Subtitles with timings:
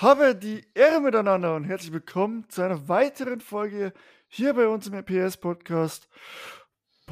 [0.00, 3.92] Habe die Ehre miteinander und herzlich willkommen zu einer weiteren Folge
[4.26, 6.08] hier bei uns im RPS Podcast.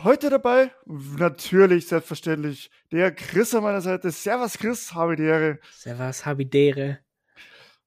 [0.02, 4.10] Heute dabei, natürlich, selbstverständlich, der Chris an meiner Seite.
[4.10, 5.60] Servus Chris, habe die Ehre.
[5.70, 6.98] Servus, habe die Ehre.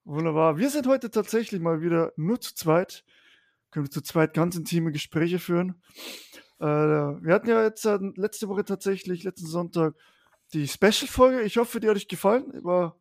[0.06, 0.58] Wunderbar.
[0.58, 3.04] Wir sind heute tatsächlich mal wieder nur zu zweit.
[3.72, 5.82] Können wir zu zweit ganz intime Gespräche führen.
[6.62, 9.94] Äh, wir hatten ja jetzt äh, letzte Woche tatsächlich, letzten Sonntag,
[10.54, 11.42] die Special-Folge.
[11.42, 12.46] Ich hoffe, die hat euch gefallen.
[12.64, 12.98] War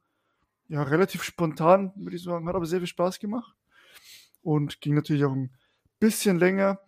[0.68, 2.48] ja relativ spontan, würde ich sagen.
[2.48, 3.54] Hat aber sehr viel Spaß gemacht.
[4.42, 5.54] Und ging natürlich auch ein
[5.98, 6.80] bisschen länger.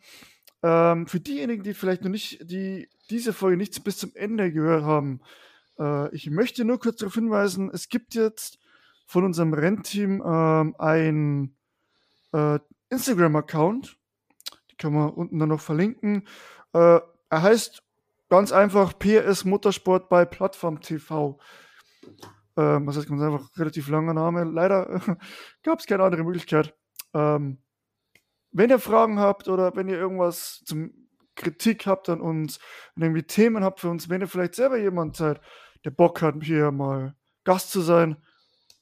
[0.62, 4.84] Ähm, für diejenigen, die vielleicht noch nicht, die diese Folge nicht bis zum Ende gehört
[4.84, 5.20] haben,
[5.78, 8.59] äh, ich möchte nur kurz darauf hinweisen, es gibt jetzt
[9.06, 11.56] von unserem Rennteam ähm, ein
[12.33, 12.58] äh,
[12.91, 13.97] Instagram-Account.
[14.70, 16.27] Die kann man unten dann noch verlinken.
[16.72, 17.83] Äh, er heißt
[18.28, 21.38] ganz einfach PS Motorsport bei Plattform TV.
[22.56, 24.45] Ähm, das heißt ganz einfach relativ langer Name.
[24.45, 25.01] Leider
[25.62, 26.74] gab es keine andere Möglichkeit.
[27.14, 27.59] Ähm,
[28.53, 32.58] wenn ihr Fragen habt oder wenn ihr irgendwas zum Kritik habt an uns,
[32.95, 35.41] wenn ihr irgendwie Themen habt für uns, wenn ihr vielleicht selber jemand seid,
[35.84, 37.14] der Bock hat, hier mal
[37.45, 38.17] Gast zu sein,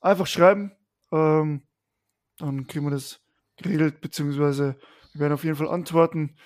[0.00, 0.72] einfach schreiben.
[1.10, 1.66] Ähm,
[2.38, 3.20] dann kriegen wir das
[3.56, 4.76] geregelt, beziehungsweise
[5.12, 6.36] wir werden auf jeden Fall antworten.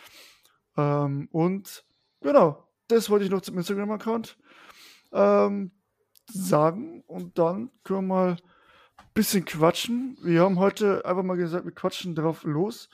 [0.77, 1.85] Ähm, und
[2.21, 4.39] genau, das wollte ich noch zum Instagram-Account
[5.13, 5.73] ähm,
[6.33, 7.03] sagen.
[7.07, 8.31] Und dann können wir mal
[8.97, 10.17] ein bisschen quatschen.
[10.23, 12.89] Wir haben heute einfach mal gesagt, wir quatschen drauf los,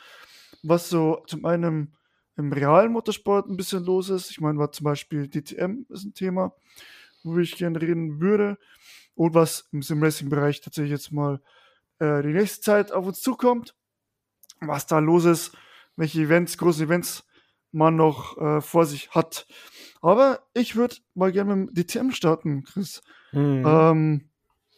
[0.63, 1.95] was so zum einen
[2.37, 4.31] im realen Motorsport ein bisschen los ist.
[4.31, 6.55] Ich meine, war zum Beispiel DTM ist ein Thema,
[7.23, 8.59] wo ich gerne reden würde.
[9.15, 11.41] Und was im Sim-Racing-Bereich tatsächlich jetzt mal
[12.01, 13.77] äh, die nächste Zeit auf uns zukommt.
[14.61, 15.53] Was da los ist,
[15.97, 17.25] welche Events, große Events
[17.75, 19.47] man noch äh, vor sich hat.
[20.01, 23.03] Aber ich würde mal gerne mit dem DTM starten, Chris.
[23.33, 23.65] Mhm.
[23.67, 24.29] Ähm,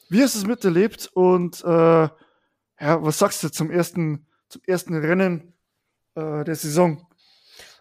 [0.08, 4.94] wie hast du es miterlebt und äh, ja, was sagst du zum ersten, zum ersten
[4.94, 5.54] Rennen
[6.14, 7.06] äh, der Saison?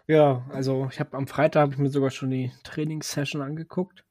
[0.06, 4.04] Ja, also ich habe am Freitag habe ich mir sogar schon die Trainingssession angeguckt.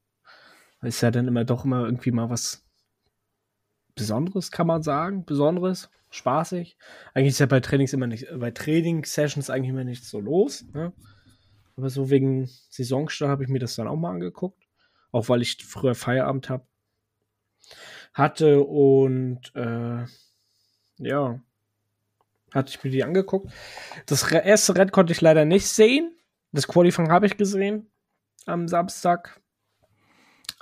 [0.81, 2.64] Ist ja dann immer doch immer irgendwie mal was
[3.95, 5.25] Besonderes, kann man sagen.
[5.25, 6.77] Besonderes, spaßig.
[7.13, 10.65] Eigentlich ist ja bei Trainings immer nicht, bei Training-Sessions eigentlich immer nichts so los.
[10.73, 10.93] Ne?
[11.77, 14.61] Aber so wegen Saisonstart habe ich mir das dann auch mal angeguckt.
[15.11, 16.67] Auch weil ich früher Feierabend habe.
[18.13, 20.05] Hatte und äh,
[20.97, 21.39] ja,
[22.53, 23.51] hatte ich mir die angeguckt.
[24.05, 26.15] Das erste Rennen konnte ich leider nicht sehen.
[26.51, 27.91] Das Qualifying habe ich gesehen
[28.45, 29.41] am Samstag.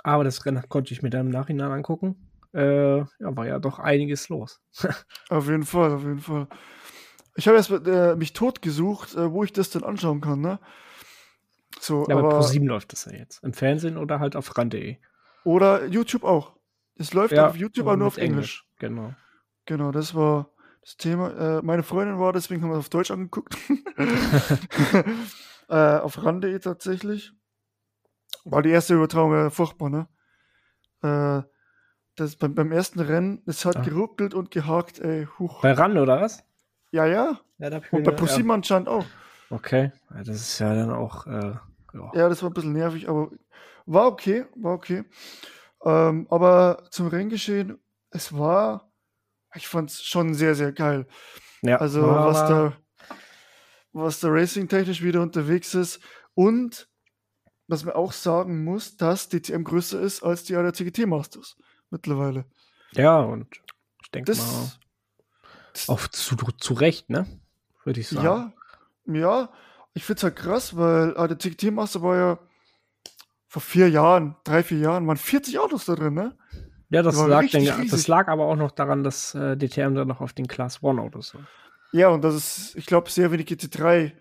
[0.02, 2.23] Aber das Rennen konnte ich mir dann im Nachhinein angucken.
[2.54, 4.60] Äh, ja, war ja doch einiges los.
[5.28, 6.48] auf jeden Fall, auf jeden Fall.
[7.36, 10.60] Ich habe erst äh, mich tot gesucht, äh, wo ich das denn anschauen kann, ne?
[11.80, 13.42] So, ja, aber, aber Pro7 läuft das ja jetzt.
[13.42, 14.98] Im Fernsehen oder halt auf ran.de.
[15.44, 16.56] Oder YouTube auch.
[16.96, 18.64] Es läuft ja, auf YouTube, aber nur auf Englisch.
[18.64, 18.68] Englisch.
[18.78, 19.14] Genau.
[19.66, 20.50] Genau, das war
[20.80, 21.58] das Thema.
[21.58, 23.56] Äh, meine Freundin war, deswegen haben wir es auf Deutsch angeguckt.
[25.68, 27.32] äh, auf ran.de tatsächlich.
[28.44, 30.08] War die erste Übertragung äh, furchtbar, ne?
[31.02, 31.42] Äh,
[32.16, 33.82] das, beim, beim ersten Rennen, es hat ah.
[33.82, 35.26] geruckelt und gehakt, ey.
[35.38, 35.62] Huch.
[35.62, 36.44] Bei RAN oder was?
[36.90, 37.40] Ja, ja.
[37.58, 38.54] ja und bei ProSieben ja.
[38.54, 39.04] anscheinend auch.
[39.50, 41.26] Okay, das ist ja dann auch.
[41.26, 41.54] Äh,
[41.94, 42.12] ja.
[42.14, 42.28] ja.
[42.28, 43.30] das war ein bisschen nervig, aber
[43.86, 45.04] war okay, war okay.
[45.84, 47.78] Ähm, aber zum Renngeschehen,
[48.10, 48.90] es war,
[49.54, 51.06] ich fand es schon sehr, sehr geil.
[51.62, 52.72] Ja, also, was da,
[53.92, 56.00] was da racing-technisch wieder unterwegs ist
[56.34, 56.88] und
[57.66, 61.56] was man auch sagen muss, dass DTM größer ist als die ADAC GT Masters
[61.90, 62.44] mittlerweile.
[62.92, 63.46] Ja, und
[64.02, 64.72] ich denke mal,
[65.88, 67.26] auch zu, zu Recht, ne?
[67.84, 68.54] Würde ich sagen.
[69.06, 69.48] Ja, ja,
[69.94, 72.38] ich finde es halt krass, weil ah, der TGT Master war ja
[73.48, 76.36] vor vier Jahren, drei, vier Jahren, waren 40 Autos da drin, ne?
[76.90, 80.20] Ja, das, lag, denn, das lag aber auch noch daran, dass äh, DTM dann noch
[80.20, 81.42] auf den Class One Autos war.
[81.92, 84.12] Ja, und dass es, ich glaube, sehr wenig GT3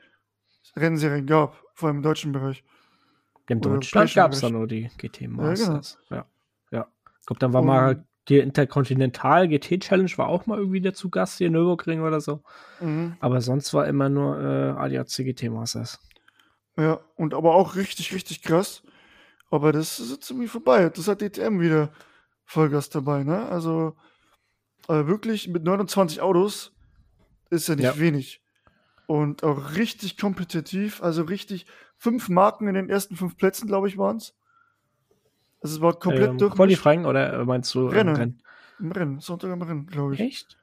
[0.76, 2.64] Rennserien gab, vor allem im deutschen Bereich.
[3.48, 5.98] In Deutschland gab es da nur die GT Masters.
[6.10, 6.22] Ja, genau.
[6.22, 6.33] ja.
[7.24, 11.10] Ich glaube, dann war mal die Intercontinental GT Challenge war auch mal irgendwie der zu
[11.10, 12.42] Gast hier in Nürburgring oder so.
[12.82, 13.16] Mhm.
[13.22, 16.00] Aber sonst war immer nur äh, ADAC GT Masters.
[16.76, 18.84] Ja, und aber auch richtig, richtig krass.
[19.50, 20.90] Aber das ist jetzt irgendwie vorbei.
[20.90, 21.94] Das hat DTM wieder
[22.44, 23.48] Vollgas dabei, ne?
[23.48, 23.96] Also
[24.90, 26.74] äh, wirklich mit 29 Autos
[27.52, 28.00] ist ja nicht ja.
[28.00, 28.42] wenig.
[29.08, 33.98] Und auch richtig kompetitiv, also richtig fünf Marken in den ersten fünf Plätzen, glaube ich,
[33.98, 34.36] waren es.
[35.64, 36.54] Also es war komplett ähm, durch.
[36.54, 38.16] Qualifying oder meinst du Rennen?
[38.16, 38.44] Rennen?
[38.80, 40.20] Im Rennen, Sonntag im Rennen, glaube ich.
[40.20, 40.58] Echt?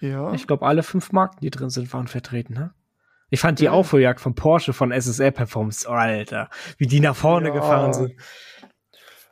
[0.00, 0.32] Ja.
[0.32, 2.74] Ich glaube, alle fünf Marken, die drin sind, waren vertreten, ne?
[3.30, 3.72] Ich fand die ja.
[3.72, 7.54] Aufholjagd von Porsche von SSL Performance, oh, Alter, wie die nach vorne ja.
[7.54, 8.12] gefahren sind.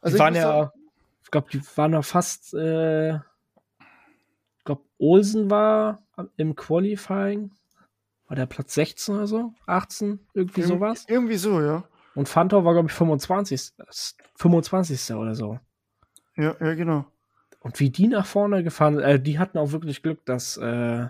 [0.00, 0.70] Also die waren ja, sagen,
[1.25, 3.19] ich glaube, die waren noch fast, äh,
[5.00, 6.02] Olsen war
[6.37, 7.50] im Qualifying,
[8.29, 9.55] war der Platz 16 oder so?
[9.67, 10.20] 18?
[10.35, 11.06] Irgendwie Ir sowas?
[11.08, 11.85] Irgendwie so, ja.
[12.15, 13.73] Und Fantau war, glaube ich, 25.
[14.37, 15.15] 25.
[15.15, 15.59] oder so.
[16.37, 17.07] Ja, ja, genau.
[17.61, 21.07] Und wie die nach vorne gefahren sind, äh, die hatten auch wirklich Glück, dass äh,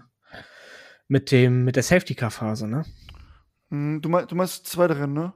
[1.08, 2.85] mit dem, mit der Safety-Car-Phase, ne?
[3.70, 5.32] Hm, Du, mein, du meinst das zweite Rennen, ne?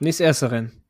[0.00, 0.84] Nee, das erste Rennen.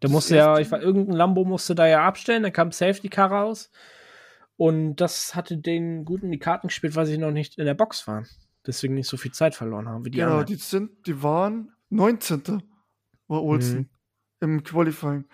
[0.00, 3.32] Da musste ja, ich war, irgendein Lambo musste da ja abstellen, dann kam Safety Car
[3.32, 3.70] raus.
[4.56, 7.74] Und das hatte den gut in die Karten gespielt, weil sie noch nicht in der
[7.74, 8.26] Box waren.
[8.66, 10.46] Deswegen nicht so viel Zeit verloren haben wie die genau, anderen.
[10.46, 12.62] die sind, die waren 19.
[13.28, 13.88] war Olsen Mhm.
[14.40, 15.24] im Qualifying.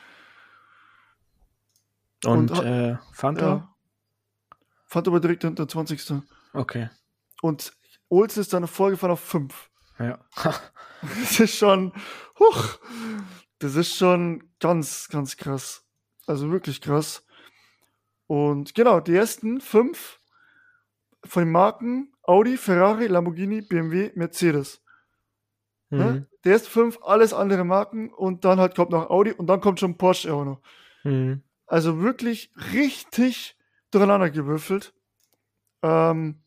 [2.25, 3.47] Und, und- äh, Fanta?
[3.47, 3.75] Ja.
[4.87, 6.23] Fand aber direkt hinter 20.
[6.53, 6.89] Okay.
[7.43, 7.77] Und
[8.09, 9.71] Olsen ist dann vorgefahren auf 5.
[9.99, 10.19] Ja.
[11.03, 11.93] Das ist schon,
[12.39, 12.79] huch,
[13.59, 15.85] das ist schon ganz, ganz krass.
[16.27, 17.27] Also wirklich krass.
[18.27, 20.19] Und genau, die ersten fünf
[21.27, 24.81] von den Marken Audi, Ferrari, Lamborghini, BMW, Mercedes.
[25.97, 26.27] Ne?
[26.45, 26.51] Mhm.
[26.51, 29.97] Ersten fünf, alles andere Marken und dann halt kommt noch Audi und dann kommt schon
[29.97, 30.61] Porsche auch noch.
[31.05, 31.43] Mhm.
[31.67, 33.57] Also wirklich richtig
[33.91, 34.93] durcheinander gewürfelt.
[35.83, 36.41] Ähm,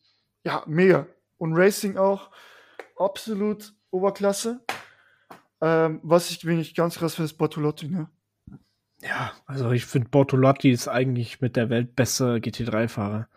[0.44, 1.06] ja, mega.
[1.38, 2.30] Und Racing auch
[2.96, 4.60] absolut Oberklasse.
[5.60, 8.08] Ähm, was ich wirklich ganz krass finde, ist Bortolotti, ne?
[9.00, 13.28] Ja, also ich finde Bortolotti ist eigentlich mit der weltbeste GT3-Fahrer.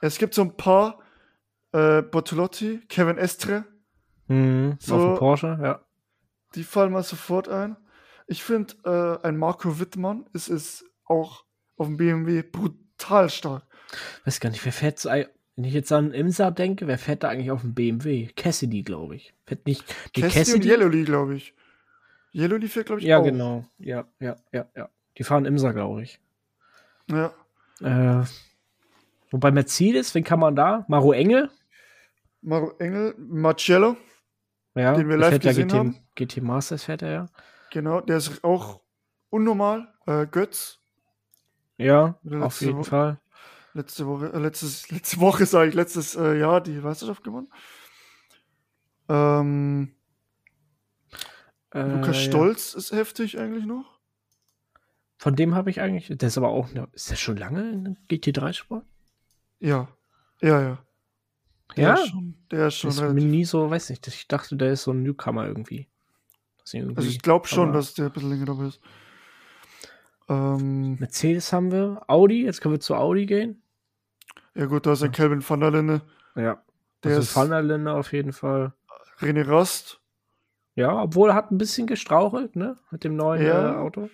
[0.00, 0.98] Es gibt so ein paar
[1.72, 3.64] äh, Bortolotti, Kevin Estre,
[4.28, 4.76] Mhm.
[4.80, 5.80] So- Auf dem Porsche, ja.
[6.54, 7.76] die fallen mal sofort ein.
[8.26, 8.74] Ich finde,
[9.22, 11.44] äh, ein Marco Wittmann ist, ist auch
[11.76, 13.62] auf dem BMW brutal stark.
[14.24, 17.30] Weiß gar nicht, wer fährt so, wenn ich jetzt an Imsa denke, wer fährt da
[17.30, 18.28] eigentlich auf dem BMW?
[18.36, 19.32] Cassidy, glaube ich.
[19.46, 19.82] Fährt nicht
[20.14, 20.56] die Cassidy, Cassidy?
[20.58, 21.54] und Yellowly, glaube ich.
[22.34, 23.24] Yellowly fährt, glaube ich, Ja, auch.
[23.24, 23.64] genau.
[23.78, 24.88] Ja, ja, ja, ja.
[25.16, 26.20] Die fahren Imsa, glaube ich.
[27.10, 27.32] Ja.
[27.80, 28.24] Äh,
[29.30, 30.84] wobei Mercedes, wen kann man da?
[30.88, 31.50] Maro Engel?
[32.42, 33.96] Maro Engel, Marcello,
[34.78, 35.96] Ja, Den wir live fährt ja gesehen GT, haben.
[36.14, 37.26] GT Masters fährt er ja.
[37.70, 38.80] genau, der ist auch
[39.30, 39.92] unnormal.
[40.06, 40.78] Äh, Götz,
[41.76, 42.84] Ja, auf jeden Woche.
[42.84, 43.20] Fall.
[43.74, 47.48] letzte Woche, äh, letztes, letzte Woche sage ich, letztes äh, Jahr die Meisterschaft gewonnen.
[49.08, 49.94] Ähm,
[51.74, 52.22] Äh, Lukas ja.
[52.30, 53.98] Stolz ist heftig eigentlich noch.
[55.18, 58.84] Von dem habe ich eigentlich, der ist aber auch, ist der schon lange in GT3-Sport?
[59.58, 59.88] Ja,
[60.40, 60.78] ja, ja.
[61.76, 64.56] Der Ja, ist schon, der ist schon ist mir nie so, weiß nicht, ich dachte,
[64.56, 65.88] der ist so ein Newcomer irgendwie.
[66.72, 68.80] Irgendwie Also ich glaube schon, dass der ein bisschen länger dabei ist.
[70.28, 73.62] Ähm, Mercedes haben wir, Audi, jetzt können wir zu Audi gehen.
[74.54, 76.02] ja gut, da ist ja Kelvin van der Linde,
[76.34, 76.62] Ja.
[77.02, 78.72] der also ist Van der Linde auf jeden Fall.
[79.20, 80.00] René Rast.
[80.74, 82.76] Ja, obwohl er hat ein bisschen gestrauchelt, ne?
[82.90, 83.72] Mit dem neuen Ja.
[83.72, 84.10] äh, Auto.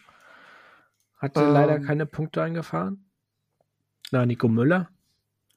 [1.19, 1.53] Hatte Ähm.
[1.53, 3.05] leider keine Punkte eingefahren.
[4.13, 4.89] Na, Nico Müller.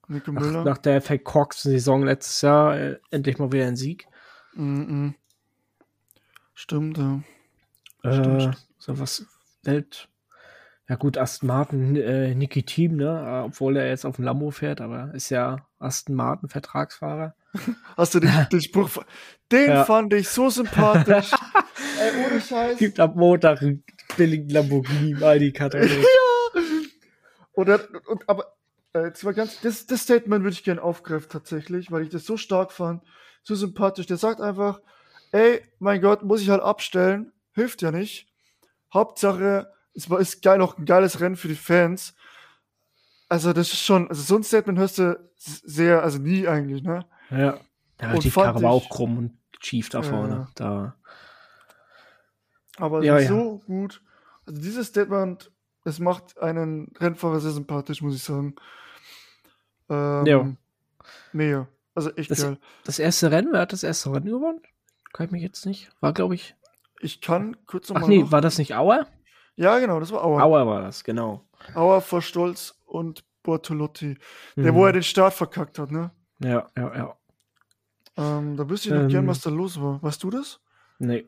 [0.07, 0.63] Nico Nach, Müller.
[0.63, 4.07] nach der verkorksten Saison letztes Jahr äh, endlich mal wieder ein Sieg.
[4.54, 5.15] Mhm.
[6.54, 7.21] Stimmt, ja.
[8.04, 9.25] Äh, Stimmt, so was
[9.63, 10.07] Welt.
[10.89, 13.06] Ja gut, Aston Martin, äh, Niki Team, ne?
[13.44, 17.36] Äh, Obwohl er jetzt auf dem Lambo fährt, aber ist ja Aston Martin Vertragsfahrer.
[17.98, 19.04] Hast du den, den Spruch?
[19.51, 19.83] Den Ja.
[19.83, 21.31] fand ich so sympathisch.
[22.00, 22.77] Ey, ohne Scheiß.
[22.77, 23.83] Gibt am Montag einen
[24.15, 26.06] billigen Lamborghini im Aldi-Katalog.
[27.54, 28.56] Oder, und, aber,
[28.93, 32.25] äh, jetzt mal ganz, das, das Statement würde ich gerne aufgreifen tatsächlich, weil ich das
[32.25, 33.03] so stark fand,
[33.44, 34.07] so sympathisch.
[34.07, 34.81] Der sagt einfach,
[35.31, 38.27] ey, mein Gott, muss ich halt abstellen, hilft ja nicht.
[38.94, 42.15] Hauptsache, es war, ist geil, auch ein geiles Rennen für die Fans.
[43.29, 47.06] Also, das ist schon, also so ein Statement hörst du sehr, also nie eigentlich, ne?
[47.29, 47.59] Ja.
[48.01, 50.33] Ja, Und die Karre war auch krumm und schief da vorne.
[50.35, 50.47] ja.
[50.56, 50.95] Da.
[52.77, 54.01] Aber Ja, so gut.
[54.45, 55.51] Also dieses Statement,
[55.87, 58.56] es macht einen Rennfahrer sehr sympathisch, muss ich sagen.
[59.89, 60.47] Ähm, Ja.
[61.31, 61.67] Mega.
[61.95, 62.57] Also echt Das- geil.
[62.83, 64.61] Das erste Rennen, wer hat das erste Rennen gewonnen?
[65.13, 65.89] Kann ich mich jetzt nicht.
[65.99, 66.56] War, glaube ich.
[66.99, 68.09] Ich kann kurz Ach nochmal.
[68.09, 69.07] nee, war das nicht Auer?
[69.56, 70.44] Ja, genau, das war Auer.
[70.44, 71.44] Auer war das, genau.
[71.73, 74.17] Auer vor Stolz und Bortolotti.
[74.56, 74.75] Der, Mhm.
[74.75, 76.11] wo er den Start verkackt hat, ne?
[76.39, 77.17] Ja, ja, ja.
[78.17, 79.09] Ähm, da wüsste ich noch Ähm.
[79.09, 80.01] gern, was da los war.
[80.03, 80.59] Weißt du das?
[80.99, 81.27] Nee.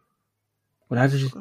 [0.89, 1.31] Oder hatte ich.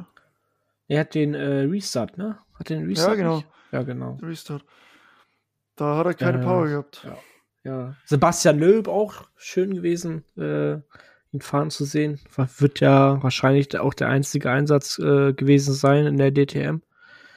[0.88, 2.38] Er hat den äh, Restart, ne?
[2.58, 3.16] Hat den Restart?
[3.16, 3.36] genau.
[3.36, 3.48] Nicht?
[3.72, 4.18] Ja, genau.
[4.22, 4.64] Restart.
[5.76, 7.02] Da hat er keine Äh, Power gehabt.
[7.04, 7.16] ja.
[7.64, 7.96] Ja.
[8.06, 10.74] Sebastian Löb auch schön gewesen, äh,
[11.32, 12.18] ihn fahren zu sehen.
[12.58, 16.80] Wird ja wahrscheinlich auch der einzige Einsatz äh, gewesen sein in der DTM.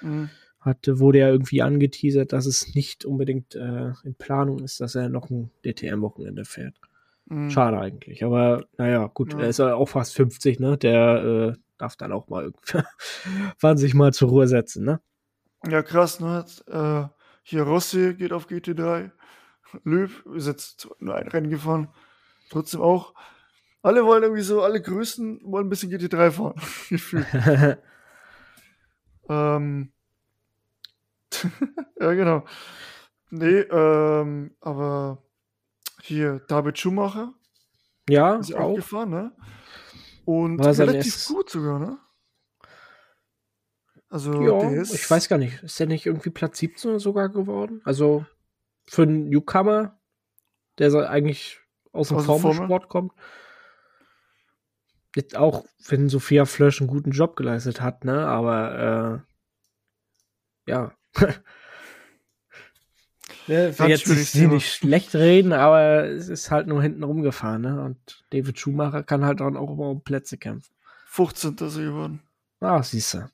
[0.01, 0.29] Mhm.
[0.61, 5.09] Hatte, wurde ja irgendwie angeteasert, dass es nicht unbedingt äh, in Planung ist, dass er
[5.09, 6.75] noch ein DTM-Wochenende fährt.
[7.25, 7.49] Mhm.
[7.49, 8.23] Schade eigentlich.
[8.23, 9.39] Aber naja, gut, Ja.
[9.41, 10.77] er ist ja auch fast 50, ne?
[10.77, 12.83] Der äh, darf dann auch mal irgendwie
[13.59, 15.01] wann sich mal zur Ruhe setzen, ne?
[15.67, 16.45] Ja, krass, ne?
[16.67, 17.07] Äh,
[17.43, 19.11] hier Rossi geht auf GT3.
[19.83, 21.89] Löw ist jetzt nur ein Rennen gefahren.
[22.49, 23.13] Trotzdem auch.
[23.83, 27.77] Alle wollen irgendwie so, alle Größen wollen ein bisschen GT3 fahren.
[29.29, 29.93] Ähm,
[31.99, 32.45] ja, genau.
[33.29, 35.23] Nee, ähm, aber
[36.01, 37.33] hier David Schumacher
[38.09, 38.75] Ja, ist ja auch auch.
[38.75, 39.31] gefahren, ne?
[40.25, 41.97] Und relativ gut sogar, ne?
[44.11, 45.63] Also, Ja, ich weiß gar nicht.
[45.63, 47.79] Ist der nicht irgendwie Platz 17 sogar geworden?
[47.85, 48.25] Also
[48.85, 49.97] für einen Newcomer,
[50.77, 51.61] der eigentlich
[51.93, 52.19] aus dem?
[52.19, 53.13] Formelsport kommt.
[55.15, 58.27] Jetzt auch, wenn Sophia Flösch einen guten Job geleistet hat, ne?
[58.27, 59.23] Aber
[60.67, 60.91] äh, ja.
[63.47, 67.81] ne, will jetzt sie nicht schlecht reden, aber es ist halt nur hinten rumgefahren, ne?
[67.81, 70.73] Und David Schumacher kann halt dann auch immer um Plätze kämpfen.
[71.07, 71.55] 15.
[71.55, 72.21] ist er geworden.
[72.59, 73.29] Ah, siehst du.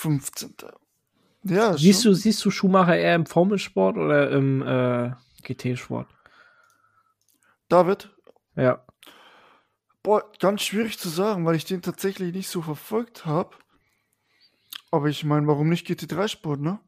[0.00, 0.54] 15.
[1.44, 2.12] Ja, Siehst schon.
[2.12, 6.08] du, siehst du Schumacher eher im Formelsport oder im äh, GT-Sport?
[7.68, 8.10] David,
[8.56, 8.84] Ja.
[10.02, 13.54] boah, ganz schwierig zu sagen, weil ich den tatsächlich nicht so verfolgt habe.
[14.90, 16.80] Aber ich meine, warum nicht GT3-Sport, ne?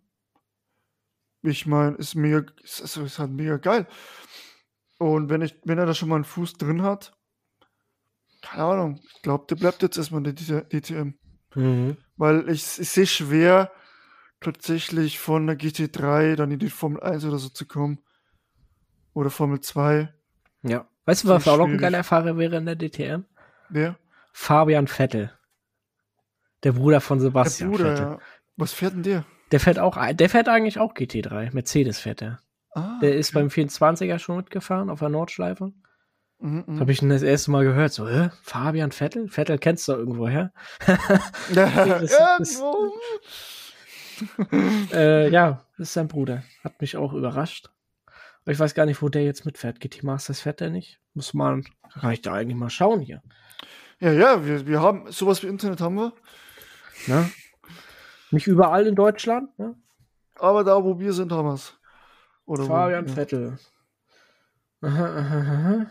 [1.43, 3.87] Ich meine, ist mega, ist, ist, ist halt mega geil.
[4.99, 7.13] Und wenn, ich, wenn er da schon mal einen Fuß drin hat,
[8.41, 11.15] keine Ahnung, ich glaube, der bleibt jetzt erstmal in der DTM.
[11.55, 11.97] Mhm.
[12.23, 13.73] Weil ich, ich sehe schwer,
[14.41, 17.99] tatsächlich von der GT3 dann in die Formel 1 oder so zu kommen.
[19.13, 20.09] Oder Formel 2.
[20.63, 20.87] Ja.
[21.05, 23.25] Weißt du, was auch noch ein geiler Fahrer wäre in der DTM?
[23.71, 23.97] Wer?
[24.33, 25.33] Fabian Vettel.
[26.63, 28.05] Der Bruder von Der Sebastian Bruder, Vettel.
[28.05, 28.19] ja.
[28.57, 29.25] Was fährt denn der?
[29.51, 31.53] Der fährt auch, der fährt eigentlich auch GT3.
[31.53, 32.39] Mercedes fährt er.
[32.71, 35.73] Ah, Der ist beim 24er schon mitgefahren auf der Nordschleife.
[36.43, 36.81] Mhm, mhm.
[36.81, 37.93] Habe ich ihn das erste Mal gehört.
[37.93, 38.31] So, hä?
[38.43, 39.29] Fabian Vettel?
[39.29, 40.53] Vettel kennst du irgendwo her?
[41.55, 41.67] Ja,
[41.99, 42.13] das-
[42.61, 42.93] irgendwo.
[44.93, 46.45] Äh, ja, das ist sein Bruder.
[46.63, 47.71] Hat mich auch überrascht.
[48.43, 49.81] Aber ich weiß gar nicht, wo der jetzt mitfährt.
[49.81, 51.01] GT Masters fährt der nicht?
[51.15, 51.65] Muss man,
[52.01, 53.21] kann ich da eigentlich mal schauen hier.
[53.99, 56.13] Ja, ja, wir, wir haben sowas wie Internet haben wir,
[57.09, 57.31] Ne?
[58.31, 59.59] Nicht überall in Deutschland.
[59.59, 59.75] Ne?
[60.37, 61.75] aber da, wo wir sind, haben wir es.
[62.47, 63.15] Oder Fabian wo, ja.
[63.15, 63.59] Vettel.
[64.83, 65.87] Aha, aha, aha.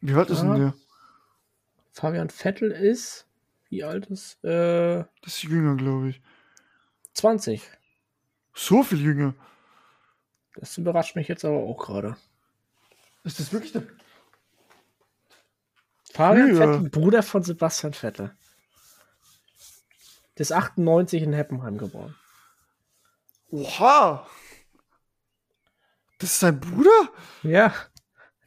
[0.00, 0.58] Wie alt ist denn Ja.
[0.58, 0.74] der?
[1.92, 3.26] Fabian Vettel ist,
[3.68, 4.42] wie alt ist?
[4.44, 6.22] Äh, Das ist jünger, glaube ich.
[7.14, 7.62] 20.
[8.54, 9.34] So viel jünger.
[10.54, 12.16] Das überrascht mich jetzt aber auch gerade.
[13.24, 13.82] Ist das wirklich der?
[16.12, 16.74] Fabian Früher.
[16.74, 18.34] Vettel, Bruder von Sebastian Vettel.
[20.36, 22.14] Der ist 98 in Heppenheim geboren.
[23.50, 24.26] Oha!
[26.18, 27.08] Das ist sein Bruder?
[27.42, 27.74] Ja.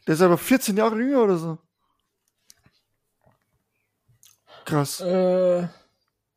[0.07, 1.57] Der ist aber 14 Jahre jünger oder so.
[4.65, 5.01] Krass.
[5.01, 5.67] Äh,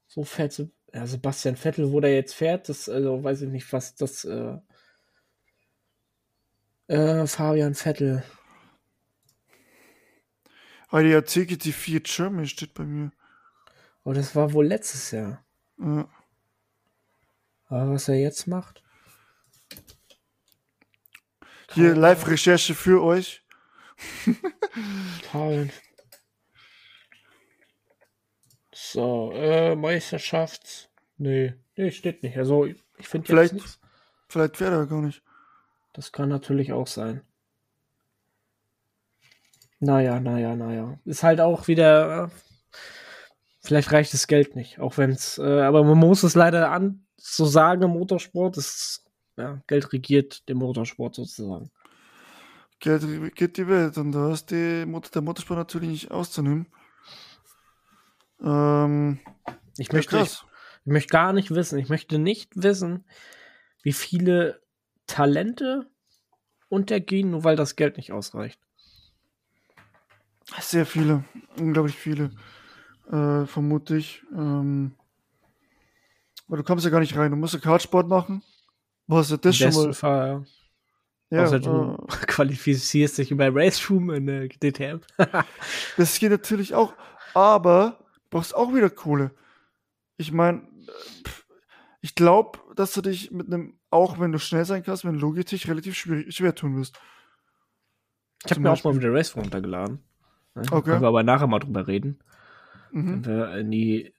[0.07, 3.71] so fährt Se ja, Sebastian Vettel, wo der jetzt fährt, das, also weiß ich nicht,
[3.71, 4.57] was das, äh,
[6.87, 8.23] äh, Fabian Vettel.
[10.89, 13.13] ADAC GT4 Germany steht bei mir.
[14.05, 15.45] Oh, das war wohl letztes Jahr.
[15.79, 16.09] Ja.
[17.67, 18.83] Aber was er jetzt macht?
[21.75, 23.46] Hier Live-Recherche für euch.
[25.31, 25.71] Fabian.
[28.73, 30.91] So, äh, Meisterschaft.
[31.19, 32.37] Nee, nee, steht nicht.
[32.37, 33.81] Also, ich finde Vielleicht- nichts.
[34.29, 35.23] Vielleicht fährt er gar nicht.
[35.93, 37.23] Das kann natürlich auch sein.
[39.79, 40.99] Naja, naja, naja.
[41.05, 42.25] Ist halt auch wieder.
[42.25, 42.29] Äh,
[43.61, 45.39] vielleicht reicht das Geld nicht, auch wenn es.
[45.39, 48.57] Äh, aber man muss es leider an so sagen im Motorsport.
[48.57, 49.05] Das,
[49.37, 51.71] ja, Geld regiert den Motorsport sozusagen.
[52.79, 56.67] Geld geht die Welt und da ist die, Motor- der Motorsport natürlich nicht auszunehmen.
[58.43, 59.19] Ähm,
[59.79, 60.43] Ich möchte, ich,
[60.85, 61.79] ich möchte gar nicht wissen.
[61.79, 63.05] Ich möchte nicht wissen,
[63.83, 64.61] wie viele
[65.07, 65.91] Talente
[66.69, 68.61] untergehen, nur weil das Geld nicht ausreicht.
[70.61, 71.25] Sehr viele,
[71.59, 72.31] unglaublich viele,
[73.11, 74.23] äh, vermute ich.
[74.33, 74.95] Ähm,
[76.49, 77.31] weil du kommst ja gar nicht rein.
[77.31, 78.43] Du musst ja Kartsport machen.
[79.07, 79.95] Was ja das Im schon mal.
[79.95, 80.29] Fall.
[80.29, 80.45] Ja,
[81.31, 85.01] Außer du äh, qualifizierst dich über Race Room in der DTM.
[85.97, 86.93] das geht natürlich auch.
[87.35, 89.33] Aber du brauchst auch wieder Kohle.
[90.17, 90.63] Ich meine,
[92.01, 95.21] ich glaube, dass du dich mit einem, auch wenn du schnell sein kannst, mit einem
[95.21, 96.99] Logitech relativ schwer, schwer tun wirst.
[98.45, 99.09] Ich habe mir auch mal Beispiel.
[99.09, 99.99] wieder Race Room runtergeladen.
[100.55, 100.63] Ne?
[100.71, 100.91] Okay.
[100.91, 102.21] Können wir aber nachher mal drüber reden,
[102.93, 103.11] Mhm.
[103.11, 104.15] wenn wir in die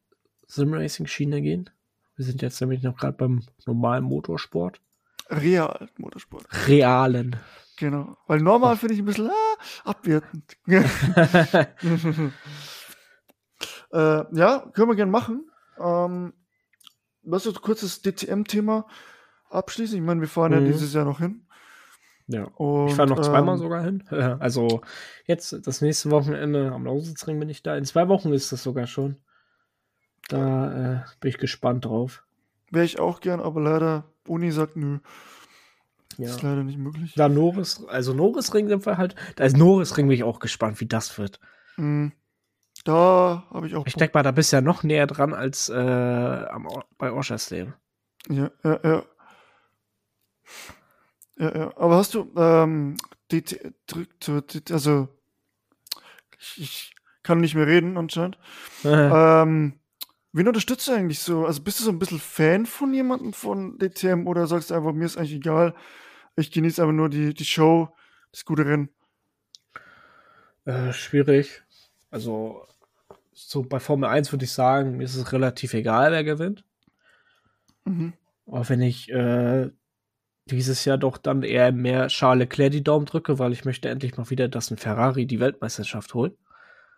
[0.47, 1.69] Sim-Racing-Schiene gehen.
[2.15, 4.81] Wir sind jetzt nämlich noch gerade beim normalen Motorsport.
[5.29, 6.45] Real Motorsport.
[6.67, 7.35] Realen.
[7.77, 8.17] Genau.
[8.27, 10.57] Weil normal finde ich ein bisschen ah, abwertend.
[10.67, 10.79] äh,
[13.91, 15.49] ja, können wir gerne machen.
[15.79, 16.33] Ähm,
[17.23, 18.87] was ist ein kurzes DTM-Thema?
[19.49, 19.97] abschließen.
[19.97, 20.65] Ich meine, wir fahren mhm.
[20.65, 21.45] ja dieses Jahr noch hin.
[22.27, 22.43] Ja.
[22.55, 24.03] Und, ich fahre noch zweimal ähm, sogar hin.
[24.39, 24.81] Also
[25.25, 27.75] jetzt das nächste Wochenende am Lausitzring bin ich da.
[27.77, 29.17] In zwei Wochen ist das sogar schon.
[30.27, 32.25] Da äh, bin ich gespannt drauf.
[32.69, 34.99] Wäre ich auch gern, aber leider Uni sagt nö.
[36.17, 36.29] Ja.
[36.29, 37.13] Ist leider nicht möglich.
[37.15, 39.15] Da Norris, also Norrisring sind wir halt.
[39.35, 41.39] Da ist Norrisring bin ich auch gespannt, wie das wird.
[41.77, 42.11] Mhm.
[42.85, 43.85] Da habe ich auch.
[43.85, 46.67] Ich denke mal, da bist du ja noch näher dran als äh, am,
[46.97, 47.73] bei Oschersleben.
[48.29, 49.03] Ja, ja, ja.
[51.37, 51.77] Ja, ja.
[51.77, 52.97] Aber hast du, ähm,
[53.31, 55.07] die, die, also,
[56.39, 58.37] ich, ich, kann nicht mehr reden anscheinend.
[58.85, 59.73] ähm,
[60.37, 61.45] wen unterstützt du eigentlich so?
[61.45, 64.93] Also bist du so ein bisschen Fan von jemandem von DTM oder sagst du einfach,
[64.93, 65.73] mir ist eigentlich egal,
[66.35, 67.89] ich genieße einfach nur die, die Show,
[68.31, 68.89] das gute Rennen?
[70.65, 71.63] Äh, schwierig.
[72.11, 72.65] Also,
[73.33, 76.63] so bei Formel 1 würde ich sagen, mir ist es relativ egal, wer gewinnt.
[77.85, 78.13] Mhm.
[78.45, 79.69] Auch wenn ich äh,
[80.45, 84.17] dieses Jahr doch dann eher mehr Charles Leclerc die Daumen drücke, weil ich möchte endlich
[84.17, 86.37] mal wieder, dass ein Ferrari die Weltmeisterschaft holt.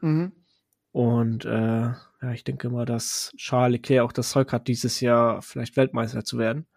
[0.02, 0.32] Mhm.
[0.92, 1.92] Und äh,
[2.22, 6.24] ja, ich denke mal, dass Charles Leclerc auch das Zeug hat, dieses Jahr vielleicht Weltmeister
[6.24, 6.68] zu werden.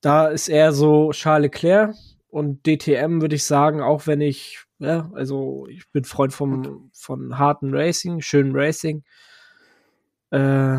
[0.00, 1.94] Da ist eher so Charles Leclerc
[2.28, 7.38] und DTM würde ich sagen, auch wenn ich, ja, also ich bin Freund vom, von
[7.38, 9.02] harten Racing, schönen Racing.
[10.30, 10.78] Äh,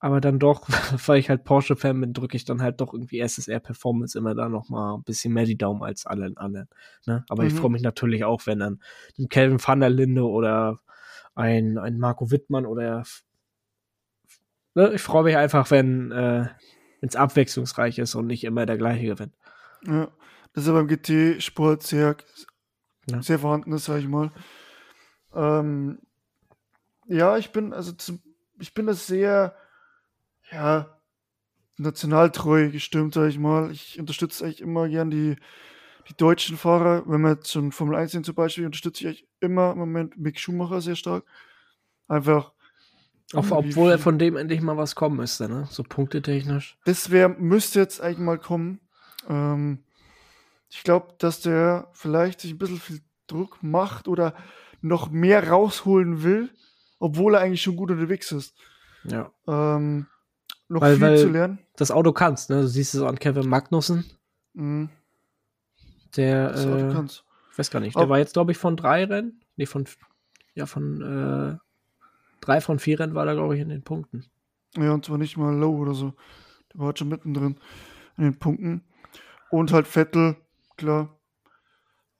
[0.00, 0.66] aber dann doch,
[1.06, 4.48] weil ich halt Porsche-Fan bin, drücke ich dann halt doch irgendwie SSR Performance immer da
[4.48, 6.68] noch mal ein bisschen mehr die Daumen als allen anderen.
[7.06, 7.24] Ne?
[7.28, 7.48] Aber mhm.
[7.50, 8.80] ich freue mich natürlich auch, wenn dann
[9.16, 10.80] ein Kelvin van der Linde oder
[11.34, 13.04] ein, ein Marco Wittmann oder
[14.74, 14.92] ne?
[14.94, 16.48] ich freue mich einfach, wenn äh,
[17.00, 19.34] es abwechslungsreich ist und nicht immer der gleiche gewinnt.
[19.84, 20.08] Ja,
[20.52, 22.16] das ist ja beim GT-Sport sehr,
[23.10, 23.22] ja.
[23.22, 24.30] sehr vorhanden, sag ich mal.
[25.34, 25.98] Ähm,
[27.06, 28.22] ja, ich bin, also zum,
[28.60, 29.56] ich bin das sehr
[30.50, 31.00] ja,
[31.78, 33.70] nationaltreu gestimmt, sag ich mal.
[33.72, 35.36] Ich unterstütze eigentlich immer gern die,
[36.08, 37.02] die deutschen Fahrer.
[37.06, 40.80] Wenn wir schon Formel 1 sind zum Beispiel, unterstütze ich immer im Moment Mick Schumacher
[40.80, 41.24] sehr stark.
[42.08, 42.52] Einfach.
[43.34, 45.66] Auch, obwohl von dem endlich mal was kommen müsste, ne?
[45.70, 46.76] So punktetechnisch.
[46.84, 48.80] Das wär, müsste jetzt eigentlich mal kommen.
[49.28, 49.78] Ähm,
[50.68, 54.34] ich glaube, dass der vielleicht sich ein bisschen viel Druck macht oder
[54.82, 56.50] noch mehr rausholen will,
[56.98, 58.54] obwohl er eigentlich schon gut unterwegs ist.
[59.04, 59.32] Ja.
[59.46, 60.06] Ähm,
[60.68, 61.58] noch weil, viel weil zu lernen.
[61.76, 62.62] Das Auto kannst, ne?
[62.62, 64.04] Du siehst es an Kevin Magnussen.
[64.54, 64.90] Mhm.
[66.16, 67.24] Der, Auto äh, kannst.
[67.52, 68.08] ich weiß gar nicht, der oh.
[68.08, 69.40] war jetzt, glaube ich, von drei Rennen.
[69.56, 69.86] Nee, von,
[70.54, 71.58] ja, von äh,
[72.40, 74.26] drei von vier Rennen war er, glaube ich, in den Punkten.
[74.76, 76.14] Ja, und zwar nicht mal low oder so.
[76.72, 77.58] Der war halt schon mittendrin
[78.16, 78.84] in den Punkten.
[79.50, 80.36] Und halt Vettel,
[80.76, 81.18] klar.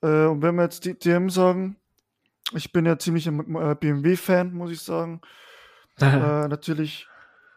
[0.01, 1.77] Äh, und wenn wir jetzt die DM sagen,
[2.53, 5.21] ich bin ja ziemlich ein äh, BMW-Fan, muss ich sagen.
[5.99, 7.07] äh, natürlich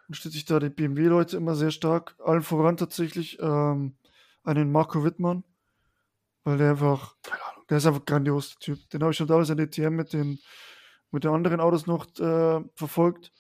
[0.08, 2.14] unterstütze ich da die BMW-Leute immer sehr stark.
[2.24, 3.96] Allen voran tatsächlich ähm,
[4.44, 5.44] einen Marco Wittmann,
[6.46, 8.90] weil der einfach, keine Ahnung, der ist einfach grandios, der Typ.
[8.90, 10.38] Den habe ich schon damals in DTM mit den,
[11.10, 13.32] mit den anderen Autos noch äh, verfolgt.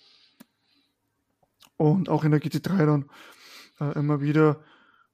[1.76, 3.10] Und auch in der GT3 dann
[3.80, 4.60] äh, immer wieder.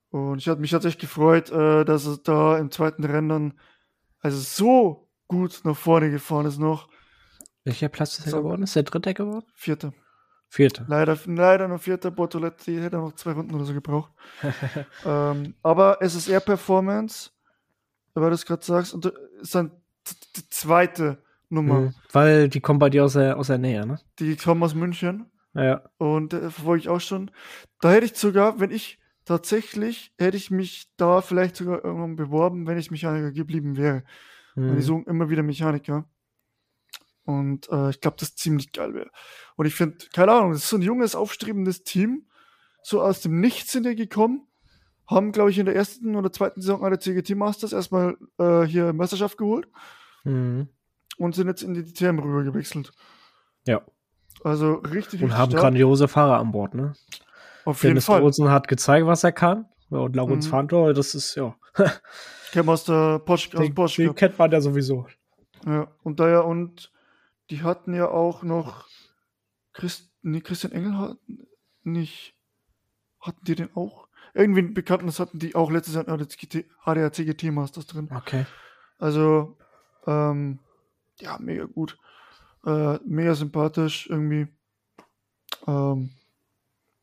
[0.09, 3.61] Und ich hatte mich tatsächlich gefreut, äh, dass er da im zweiten Rennen dann
[4.21, 6.89] also so gut nach vorne gefahren ist noch.
[7.65, 8.63] Welcher Platz ist er geworden?
[8.63, 9.47] Ist der dritte geworden?
[9.55, 9.93] Vierter.
[10.49, 10.87] Vierter.
[10.89, 12.11] Leider, leider nur vierter.
[12.11, 14.13] Bortoletti hätte noch zwei Runden oder so gebraucht.
[15.05, 17.32] ähm, aber SSR Performance,
[18.15, 19.07] weil du das gerade sagst, und
[19.41, 19.73] ist dann
[20.37, 21.81] die zweite Nummer.
[21.81, 24.01] Mhm, weil die kommen bei dir aus der, aus der Nähe, ne?
[24.19, 25.27] Die kommen aus München.
[25.55, 25.83] Ja.
[25.99, 27.31] Und äh, verfolge ich auch schon.
[27.81, 32.67] Da hätte ich sogar, wenn ich tatsächlich, hätte ich mich da vielleicht sogar irgendwann beworben,
[32.67, 34.05] wenn ich Mechaniker geblieben wäre.
[34.55, 34.77] Mhm.
[34.77, 36.09] Die suchen immer wieder Mechaniker.
[37.25, 39.11] Und äh, ich glaube, das ziemlich geil wäre.
[39.57, 42.27] Und ich finde, keine Ahnung, das ist so ein junges, aufstrebendes Team.
[42.83, 44.47] So aus dem Nichts sind die gekommen.
[45.13, 48.93] Haben, glaube ich, in der ersten oder zweiten Saison alle CGT Masters erstmal äh, hier
[48.93, 49.69] Meisterschaft geholt.
[50.25, 50.69] Mhm.
[51.19, 52.93] Und sind jetzt in die TM rüber gewechselt.
[53.67, 53.83] Ja.
[54.45, 55.63] Also richtig, Und haben stark.
[55.63, 56.95] grandiose Fahrer an Bord, ne?
[57.65, 58.23] Auf jeden Dennis Fall.
[58.23, 59.67] Olsen hat gezeigt, was er kann.
[59.91, 60.51] und Laurens mhm.
[60.51, 61.55] Fantor, das ist, ja.
[61.79, 63.51] ich kenne aus der Porsche.
[63.51, 65.07] Den, Porsche den kennt man ja sowieso.
[65.65, 66.91] Ja, und daher, und
[67.51, 68.89] die hatten ja auch noch
[69.73, 71.47] Christ, nee, Christian Engel hatten
[71.83, 72.35] nicht.
[73.21, 74.09] Hatten die den auch?
[74.35, 78.09] Irgendwie einen Bekannten, das hatten die auch letztes Jahr HDAC GT Masters drin.
[78.15, 78.47] Okay.
[78.99, 79.59] Also,
[80.07, 80.59] ähm,
[81.21, 81.99] ja, mega gut.
[82.65, 84.49] Äh, mega sympathisch irgendwie.
[85.67, 86.11] Ähm,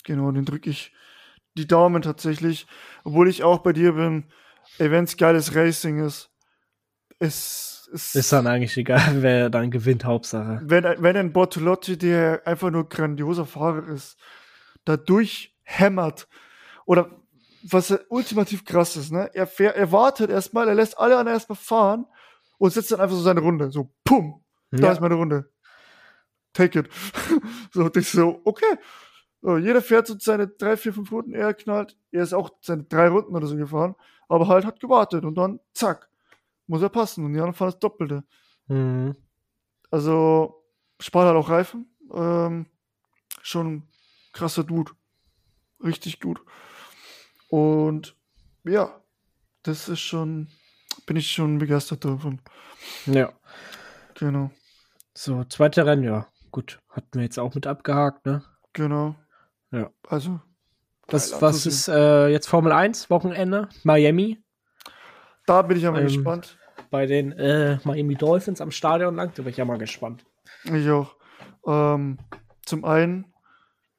[0.04, 0.94] genau, den drücke ich
[1.56, 2.66] die Daumen tatsächlich.
[3.04, 4.26] Obwohl ich auch bei dir bin,
[4.80, 6.32] ey, es geiles Racing ist,
[7.20, 10.62] ist ist, ist dann eigentlich egal, wer dann gewinnt, Hauptsache.
[10.64, 14.18] Wenn, wenn ein Bortolotti, der einfach nur grandioser Fahrer ist,
[14.86, 16.28] da durchhämmert
[16.86, 17.19] oder
[17.64, 19.30] was ultimativ krass ist, ne?
[19.34, 22.06] Er, fährt, er wartet erstmal, er lässt alle anderen erstmal fahren
[22.58, 23.72] und setzt dann einfach so seine Runde.
[23.72, 24.92] So, pum, da Ja.
[24.94, 25.52] ist meine Runde.
[26.54, 26.90] Take it.
[27.74, 28.76] so, und ich so, okay.
[29.42, 31.96] So, jeder fährt so seine drei, vier, fünf Runden, er knallt.
[32.12, 33.96] Er ist auch seine drei Runden oder so gefahren,
[34.28, 36.10] aber halt hat gewartet und dann zack,
[36.68, 37.24] muss er passen.
[37.26, 38.24] Und die anderen fahren das Doppelte.
[38.68, 39.16] Mhm.
[39.92, 40.64] Also,
[41.00, 41.96] spart halt auch Reifen.
[42.14, 42.66] Ähm,
[43.42, 43.84] schon
[44.34, 44.92] krasser Dude.
[45.84, 46.42] Richtig gut.
[47.50, 48.16] Und
[48.64, 49.02] ja,
[49.64, 50.48] das ist schon,
[51.06, 52.40] bin ich schon begeistert davon.
[53.06, 53.34] Ja.
[54.16, 54.52] Genau,
[55.14, 56.28] So, zweite Rennen, ja.
[56.52, 58.44] Gut, hatten wir jetzt auch mit abgehakt, ne?
[58.74, 59.16] genau.
[59.72, 59.92] Ja.
[60.08, 60.42] Also,
[61.08, 63.70] Was, geil was ist äh, jetzt Formel 1 Wochenende?
[63.84, 64.44] Miami.
[65.46, 66.58] Da bin ich aber Ähm, gespannt.
[66.90, 69.32] Bei den äh, Miami Dolphins am Stadion lang.
[69.36, 70.26] Da bin ich ja mal gespannt.
[70.64, 71.16] Ich auch.
[71.68, 72.18] Ähm,
[72.66, 73.32] zum einen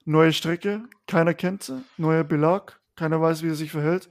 [0.05, 4.11] neue Strecke, keiner kennt sie, neuer Belag, keiner weiß, wie er sich verhält.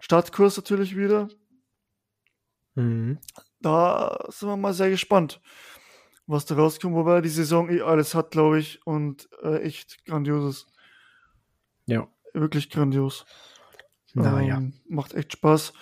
[0.00, 1.28] Startkurs natürlich wieder.
[2.74, 3.18] Mhm.
[3.60, 5.42] Da sind wir mal sehr gespannt,
[6.26, 10.66] was da rauskommt, wobei die Saison eh alles hat, glaube ich, und äh, echt grandioses.
[11.84, 12.08] Ja.
[12.32, 13.26] Wirklich grandios.
[14.14, 14.56] Naja.
[14.56, 15.74] Ähm, macht echt Spaß.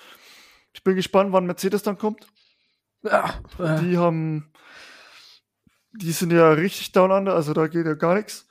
[0.73, 2.27] Ich bin gespannt, wann Mercedes dann kommt.
[3.05, 4.53] Ah, äh, Die haben,
[5.93, 8.49] die sind ja richtig down under, also da geht ja gar nichts.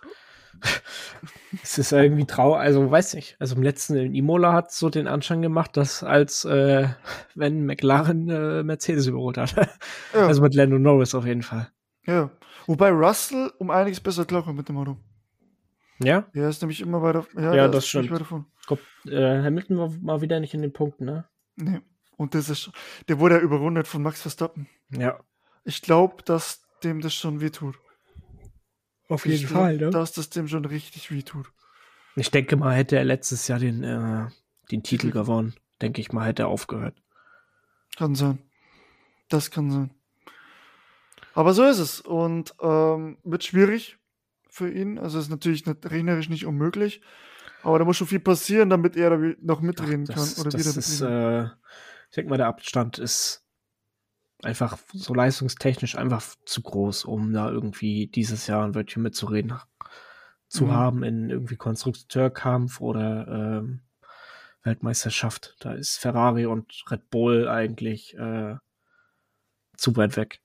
[1.64, 2.62] es ist irgendwie traurig.
[2.62, 3.36] Also, weiß nicht.
[3.40, 6.88] Also, im letzten in Imola hat so den Anschein gemacht, dass als äh,
[7.36, 9.56] wenn McLaren äh, Mercedes überholt hat.
[10.14, 10.26] Ja.
[10.26, 11.70] Also mit Lando Norris auf jeden Fall.
[12.06, 12.32] Ja.
[12.66, 14.98] Wobei Russell um einiges besser klarkommt mit dem Auto.
[16.00, 16.26] Ja?
[16.34, 17.26] Er ist nämlich immer weiter.
[17.36, 18.10] Ja, Ja, das stimmt.
[18.66, 21.26] Kommt, äh, Hamilton war mal wieder nicht in den Punkten, ne?
[21.56, 21.82] Nee.
[22.18, 22.72] Und das ist,
[23.08, 24.68] der wurde ja überrundet von Max Verstappen.
[24.92, 25.20] Ja.
[25.64, 27.76] Ich glaube, dass dem das schon wehtut.
[29.10, 29.90] Auf Ich jeden glaub, Fall, ne?
[29.90, 31.52] Dass das dem schon richtig wehtut.
[32.16, 34.28] Ich denke mal, hätte er letztes Jahr den, äh,
[34.72, 36.96] den Titel gewonnen, denke ich mal, hätte er aufgehört.
[37.96, 38.40] Kann sein.
[39.30, 39.92] Das kann sein.
[41.34, 42.02] Aber so ist es.
[42.02, 43.98] Und ähm, wird schwierig
[44.50, 44.98] für ihn.
[44.98, 47.02] Also ist natürlich nicht, rechnerisch nicht unmöglich.
[47.64, 50.42] Aber da muss schon viel passieren, damit er noch mitreden Das, kann.
[50.42, 51.46] Oder das wieder ist, mitreden.
[51.46, 51.50] äh,
[52.10, 53.46] ich denke mal, der Abstand ist
[54.44, 59.54] einfach so leistungstechnisch einfach zu groß, um da irgendwie dieses Jahr ein Wörtchen mitzureden
[60.48, 60.72] zu Mhm.
[60.72, 63.82] haben in irgendwie Konstrukteurkampf oder ähm,
[64.64, 65.56] Weltmeisterschaft.
[65.60, 68.56] Da ist Ferrari und Red Bull eigentlich äh,
[69.76, 70.42] zu weit weg.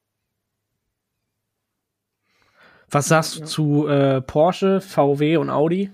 [2.90, 3.46] Was sagst du Ja.
[3.46, 5.90] zu äh, Porsche, VW und Audi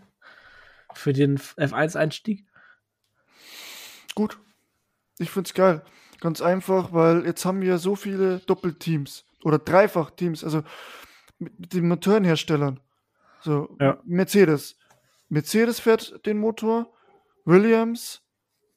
[0.94, 2.44] für den F1-Einstieg?
[4.14, 4.38] Gut.
[5.18, 5.82] Ich find's geil.
[6.20, 10.62] Ganz einfach, weil jetzt haben wir so viele Doppelteams oder Dreifach-Teams, also
[11.38, 12.80] mit, den Motorenherstellern.
[13.40, 14.00] So, Ja.
[14.04, 14.76] Mercedes.
[15.28, 16.92] Mercedes fährt den Motor,
[17.44, 18.22] Williams,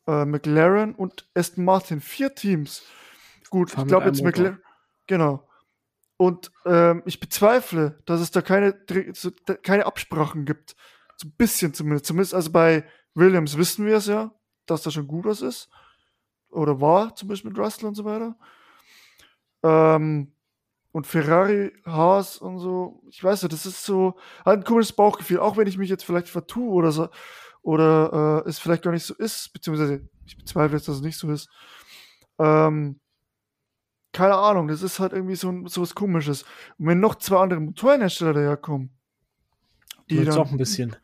[0.08, 2.02] äh, McLaren und Aston Martin.
[2.02, 2.84] Vier Teams.
[3.50, 4.24] Gut, ich glaube jetzt.
[4.24, 4.62] McLaren.
[5.08, 5.48] Genau.
[6.18, 8.74] Und ähm, ich bezweifle, dass es da keine,
[9.64, 10.76] keine Absprachen gibt.
[11.18, 12.06] So ein bisschen zumindest.
[12.06, 14.32] Zumindest also bei Williams wissen wir es ja,
[14.68, 15.70] dass da schon gut was ist.
[16.52, 18.36] Oder war, zum Beispiel mit Russell und so weiter.
[19.64, 20.34] Ähm,
[20.92, 25.40] und Ferrari, Haas und so, ich weiß nicht, das ist so halt ein komisches Bauchgefühl,
[25.40, 27.08] auch wenn ich mich jetzt vielleicht vertue oder so,
[27.62, 31.18] oder äh, es vielleicht gar nicht so ist, beziehungsweise ich bezweifle jetzt, dass es nicht
[31.18, 31.48] so ist.
[32.40, 33.00] Ähm,
[34.14, 36.44] keine Ahnung, das ist halt irgendwie so, ein- so was Komisches.
[36.78, 38.90] Und wenn noch zwei andere Motorenhersteller daherkommen,
[40.10, 40.96] die Wird's dann, auch ein bisschen.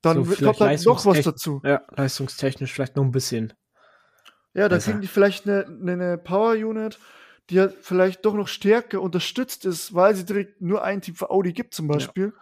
[0.00, 1.60] dann so kommt halt noch was dazu.
[1.64, 3.52] Ja, leistungstechnisch vielleicht noch ein bisschen.
[4.54, 4.92] Ja, dann besser.
[4.92, 6.98] kriegen die vielleicht eine, eine, eine Power Unit,
[7.50, 11.30] die halt vielleicht doch noch stärker unterstützt ist, weil sie direkt nur ein Team für
[11.30, 12.32] Audi gibt zum Beispiel.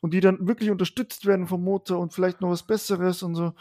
[0.00, 3.54] Und die dann wirklich unterstützt werden vom Motor und vielleicht noch was Besseres und so.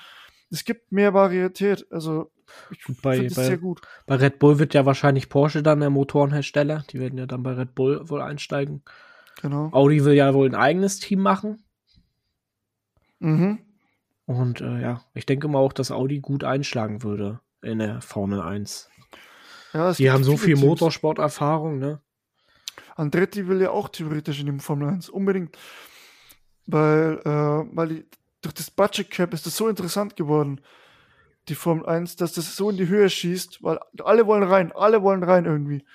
[0.51, 1.87] Es gibt mehr Varietät.
[1.91, 2.31] Also
[2.69, 3.81] ich finde es sehr gut.
[4.05, 6.83] Bei Red Bull wird ja wahrscheinlich Porsche dann der Motorenhersteller.
[6.89, 8.83] Die werden ja dann bei Red Bull wohl einsteigen.
[9.41, 9.69] Genau.
[9.71, 11.63] Audi will ja wohl ein eigenes Team machen.
[13.19, 13.59] Mhm.
[14.25, 18.41] Und äh, ja, ich denke mal auch, dass Audi gut einschlagen würde in der Formel
[18.41, 18.89] 1.
[19.73, 20.55] Ja, Die haben so viel.
[20.55, 21.99] Motorsporterfahrung, ne?
[22.95, 25.09] Andretti will ja auch theoretisch in die Formel 1.
[25.09, 25.57] Unbedingt.
[26.65, 28.05] Weil, äh, weil die,
[28.41, 30.61] durch das Budget Cap ist das so interessant geworden,
[31.47, 35.03] die Formel 1, dass das so in die Höhe schießt, weil alle wollen rein, alle
[35.03, 35.85] wollen rein irgendwie.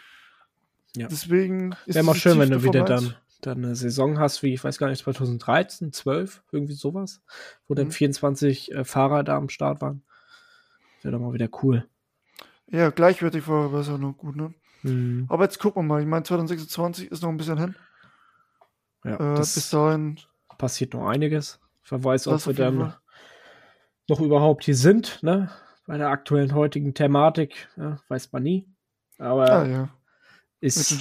[0.96, 1.08] Ja.
[1.08, 3.02] Deswegen ist Wäre mal schön, wenn du wieder Formel 1
[3.40, 7.22] dann, dann eine Saison hast, wie ich weiß gar nicht, 2013, 12, irgendwie sowas,
[7.66, 7.92] wo dann Mhm.
[7.92, 10.02] 24 äh, Fahrer da am Start waren.
[11.02, 11.88] Wäre doch mal wieder cool.
[12.66, 14.52] Ja, gleichwertig war besser noch gut, ne?
[14.82, 15.26] Mhm.
[15.28, 16.00] Aber jetzt gucken wir mal.
[16.00, 17.74] Ich meine, 2026 ist noch ein bisschen hin.
[19.04, 20.18] Ja, Äh, das bis dahin,
[20.58, 21.58] passiert noch einiges.
[21.88, 22.98] Wer weiß, ob wir dann Fall.
[24.08, 25.50] noch überhaupt hier sind, ne?
[25.86, 28.68] Bei der aktuellen heutigen Thematik, ja, weiß man nie.
[29.18, 29.88] Aber Ah ja,
[30.60, 30.92] ist.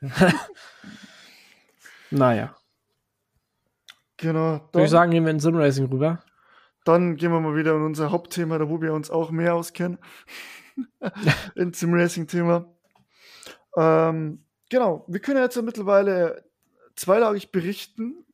[2.10, 2.54] naja.
[4.16, 4.60] Genau.
[4.72, 6.22] Würde ich sagen, gehen wir in Simracing rüber.
[6.84, 9.98] Dann gehen wir mal wieder in unser Hauptthema, da wo wir uns auch mehr auskennen.
[11.54, 12.66] in zum Racing-Thema.
[13.76, 16.44] Ähm, genau, wir können jetzt ja mittlerweile
[16.96, 18.24] zweilagig berichten,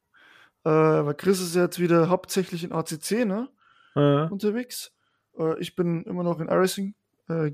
[0.64, 3.48] äh, weil Chris ist ja jetzt wieder hauptsächlich in ACC ne,
[3.94, 4.92] Äh, unterwegs.
[5.38, 6.94] Äh, ich bin immer noch in iRacing,
[7.28, 7.50] äh,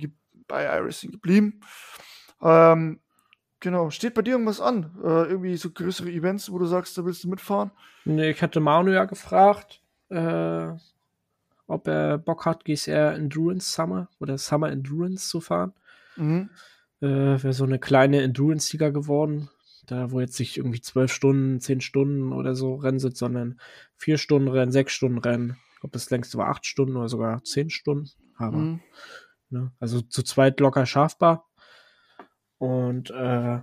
[0.47, 1.61] bei iRacing geblieben.
[2.43, 3.01] Ähm,
[3.61, 4.99] genau, steht bei dir irgendwas an?
[5.03, 7.71] Äh, irgendwie so größere Events, wo du sagst, da willst du mitfahren?
[8.05, 9.82] nee, ich hatte Manu ja gefragt,
[10.13, 10.77] äh,
[11.67, 15.73] ob er Bock hat, GSR Endurance Summer oder Summer Endurance zu fahren.
[16.17, 16.51] Mhm.
[17.01, 17.07] Äh,
[17.43, 19.49] Wäre so eine kleine Endurance-Liga geworden.
[19.87, 23.59] Da, wo jetzt nicht irgendwie zwölf Stunden, zehn Stunden oder so Rennen sind, sondern
[23.97, 25.57] vier Stunden Rennen, sechs Stunden Rennen.
[25.75, 28.09] Ich glaube, das längste war acht Stunden oder sogar zehn Stunden.
[28.37, 28.81] Aber, Mhm.
[29.51, 31.49] ne, also zu zweit locker schaffbar.
[32.59, 33.61] Und äh,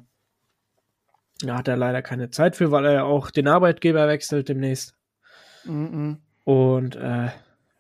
[1.42, 4.96] da hat er leider keine Zeit für, weil er ja auch den Arbeitgeber wechselt demnächst.
[5.64, 6.18] Mhm.
[6.50, 7.30] Und äh,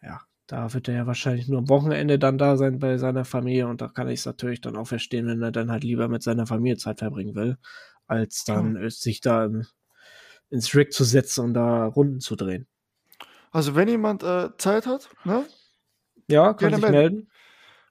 [0.03, 3.65] ja, da wird er ja wahrscheinlich nur am Wochenende dann da sein bei seiner Familie.
[3.65, 6.21] Und da kann ich es natürlich dann auch verstehen, wenn er dann halt lieber mit
[6.21, 7.57] seiner Familie Zeit verbringen will,
[8.05, 9.65] als dann äh, sich da im,
[10.51, 12.67] ins Rig zu setzen und da Runden zu drehen.
[13.49, 15.47] Also wenn jemand äh, Zeit hat, ne?
[16.27, 16.95] Ja, kann sich melden.
[16.95, 17.31] melden.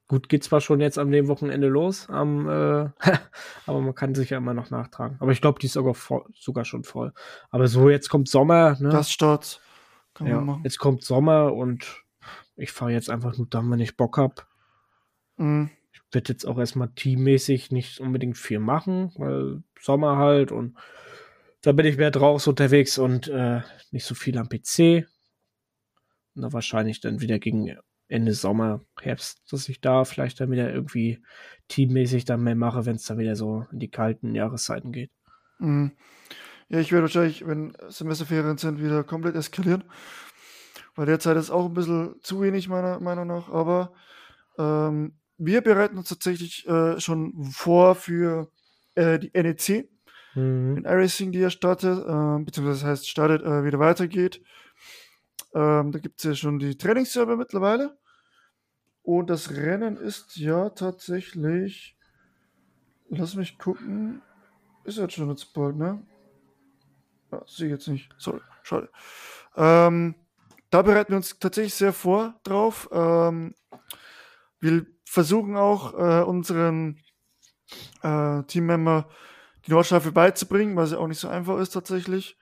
[0.06, 2.88] Gut, geht zwar schon jetzt am dem Wochenende los, am, äh,
[3.66, 5.16] aber man kann sich ja immer noch nachtragen.
[5.18, 7.12] Aber ich glaube, die ist sogar, voll, sogar schon voll.
[7.50, 8.90] Aber so, jetzt kommt Sommer, ne?
[8.90, 9.60] Das Start
[10.18, 10.64] kann man ja, machen.
[10.64, 12.04] jetzt kommt Sommer und
[12.56, 14.46] ich fahre jetzt einfach nur dann, wenn ich Bock hab.
[15.36, 15.70] Mhm.
[15.92, 20.76] Ich werde jetzt auch erstmal teammäßig nicht unbedingt viel machen, weil Sommer halt und
[21.62, 25.06] da bin ich mehr draußen unterwegs und äh, nicht so viel am PC.
[26.34, 27.76] Und da wahrscheinlich dann wieder gegen
[28.08, 31.22] Ende Sommer, Herbst, dass ich da vielleicht dann wieder irgendwie
[31.68, 35.10] teammäßig dann mehr mache, wenn es dann wieder so in die kalten Jahreszeiten geht.
[35.58, 35.92] Mhm.
[36.68, 39.84] Ja, ich werde wahrscheinlich, wenn Semesterferien sind, wieder komplett eskalieren.
[40.94, 43.48] Weil derzeit ist auch ein bisschen zu wenig, meiner Meinung nach.
[43.48, 43.94] Aber
[44.58, 48.50] ähm, wir bereiten uns tatsächlich äh, schon vor für
[48.94, 49.88] äh, die NEC
[50.34, 50.76] Mhm.
[50.76, 54.42] in iRacing, die ja startet, äh, beziehungsweise das heißt startet, wieder weitergeht.
[55.54, 57.96] Ähm, da gibt es ja schon die Trainingsserver mittlerweile.
[59.02, 61.96] Und das Rennen ist ja tatsächlich,
[63.08, 64.20] lass mich gucken,
[64.84, 66.02] ist jetzt schon jetzt bald, ne?
[67.32, 68.10] Ja, sehe ich jetzt nicht.
[68.18, 68.88] Sorry, schade.
[69.56, 70.14] Ähm,
[70.70, 72.88] da bereiten wir uns tatsächlich sehr vor drauf.
[72.92, 73.54] Ähm,
[74.60, 77.00] wir versuchen auch äh, unseren
[78.02, 79.08] äh, Teammember
[79.66, 82.36] die Nordschleife beizubringen, weil sie auch nicht so einfach ist tatsächlich.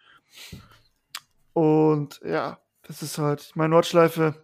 [1.53, 4.43] Und ja, das ist halt, meine, Nordschleife,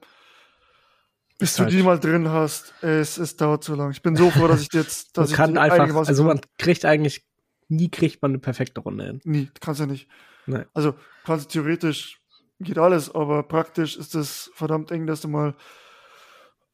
[1.38, 3.90] bis du halt- die mal drin hast, es, es dauert zu lang.
[3.90, 6.85] Ich bin so froh, dass ich jetzt, dass Man ich kann einfach, also man kriegt
[6.85, 7.26] eigentlich,
[7.68, 9.20] nie kriegt man eine perfekte Runde hin.
[9.24, 10.09] Nie, kannst ja nicht.
[10.46, 10.64] Nee.
[10.74, 12.20] Also kannst du theoretisch,
[12.61, 15.55] geht alles, aber praktisch ist es verdammt eng, dass du mal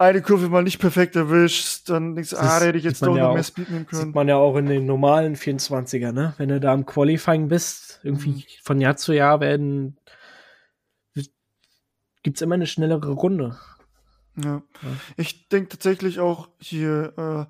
[0.00, 3.16] eine Kurve mal nicht perfekt erwischst, dann denkst du, ah, da hätte ich jetzt doch
[3.16, 4.02] ja noch mehr Speed nehmen können.
[4.06, 6.34] Sieht man ja auch in den normalen 24er, ne?
[6.38, 8.42] Wenn du da im Qualifying bist, irgendwie Mhm.
[8.62, 9.98] von Jahr zu Jahr werden,
[12.22, 13.58] gibt's immer eine schnellere Runde.
[14.36, 14.62] Ja.
[15.16, 17.48] Ich denke tatsächlich auch hier,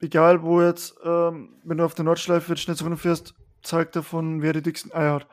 [0.00, 4.42] äh, egal wo jetzt, ähm, wenn du auf der Nordschleife jetzt schnell zurückfährst, zeigt davon,
[4.42, 5.28] wer die dicksten Eier hat.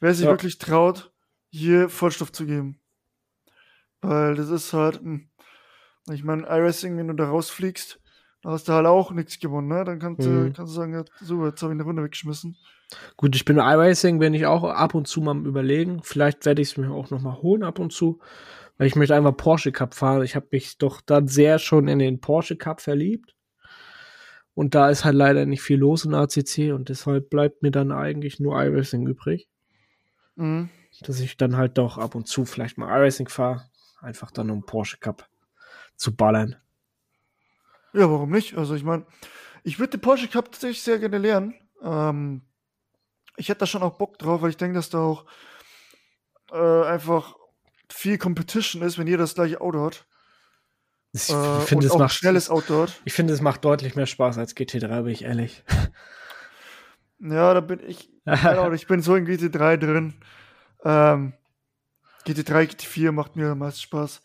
[0.00, 0.30] Wer sich Ja.
[0.30, 1.12] wirklich traut,
[1.50, 2.80] hier Vollstoff zu geben.
[4.00, 5.28] Weil das ist halt, hm,
[6.10, 8.00] ich meine, iRacing, wenn du da rausfliegst,
[8.42, 9.84] dann hast du halt auch nichts gewonnen, ne?
[9.84, 10.52] Dann kannst, du, Mhm.
[10.52, 12.56] kannst du sagen, ja, so, jetzt habe ich eine Runde weggeschmissen.
[13.16, 16.02] Gut, ich bin iRacing, bin ich auch ab und zu mal überlegen.
[16.02, 18.20] Vielleicht werde ich es mir auch noch mal holen ab und zu,
[18.76, 20.22] weil ich möchte einfach Porsche Cup fahren.
[20.22, 23.33] Ich habe mich doch dann sehr schon in den Porsche Cup verliebt.
[24.54, 27.90] Und da ist halt leider nicht viel los in ACC und deshalb bleibt mir dann
[27.90, 29.48] eigentlich nur iRacing übrig.
[30.36, 30.68] Mhm.
[31.02, 33.68] dass ich dann halt doch ab und zu vielleicht mal iRacing fahre.
[34.00, 35.28] Einfach dann um Porsche Cup
[35.96, 36.56] zu ballern.
[37.92, 38.56] Ja, warum nicht?
[38.56, 39.06] Also ich meine,
[39.62, 41.54] ich würde den Porsche Cup tatsächlich sehr gerne lernen.
[41.82, 42.42] Ähm,
[43.36, 45.24] ich hätte da schon auch Bock drauf, weil ich denke, dass da auch
[46.50, 47.36] äh, einfach
[47.88, 50.06] viel Competition ist, wenn jeder das gleiche Auto hat.
[51.14, 53.00] Ich Äh, finde, es macht schnelles hat.
[53.04, 55.62] Ich finde, es macht deutlich mehr Spaß als GT3, bin ich ehrlich.
[57.20, 60.14] Ja, da bin ich, Ahnung, ich bin so in GT3 drin.
[60.84, 61.32] Ähm,
[62.26, 64.22] GT3, GT4 macht mir am meisten Spaß.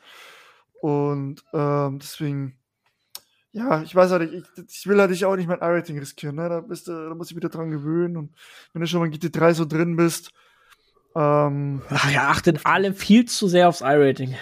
[0.81, 2.57] Und ähm, deswegen,
[3.51, 6.35] ja, ich weiß halt, ich, ich will halt ich auch nicht mein iRating riskieren.
[6.37, 6.49] Ne?
[6.49, 8.17] Da, bist da muss ich wieder dran gewöhnen.
[8.17, 8.35] Und
[8.73, 10.31] wenn du schon mal in GT3 so drin bist,
[11.15, 14.35] ähm, Ach ja, achtet alle viel zu sehr aufs iRating.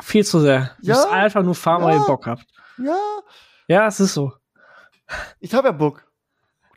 [0.00, 0.76] Viel zu sehr.
[0.80, 2.00] Du Ja, musst einfach nur fahren, weil ja.
[2.02, 2.46] ihr Bock habt.
[2.78, 2.98] Ja,
[3.68, 4.32] Ja, es ist so.
[5.40, 6.06] ich habe ja Bock.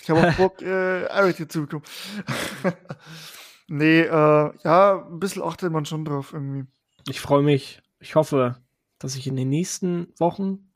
[0.02, 1.84] Ich habe auch Bock, äh, Eric hier zu bekommen.
[3.68, 6.66] nee, äh, ja, ein bisschen achtet man schon drauf irgendwie.
[7.08, 7.82] Ich freue mich.
[8.00, 8.58] Ich hoffe,
[9.00, 10.72] dass ich in den nächsten Wochen,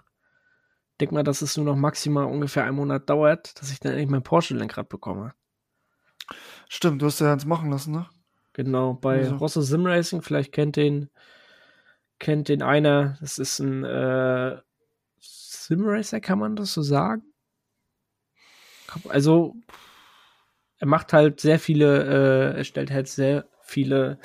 [1.00, 4.10] denk mal, dass es nur noch maximal ungefähr einen Monat dauert, dass ich dann endlich
[4.10, 5.34] mein Porsche-Lenkrad bekomme.
[6.70, 8.08] Stimmt, du hast ja eins machen lassen, ne?
[8.54, 9.36] Genau, bei Also.
[9.38, 11.10] Rosso Sim Racing, vielleicht kennt den,
[12.20, 14.58] kennt den einer, das ist ein äh,
[15.20, 17.24] Sim Racer, kann man das so sagen?
[19.08, 19.56] Also,
[20.78, 22.04] er macht halt sehr viele,
[22.54, 24.20] äh, er stellt halt sehr viele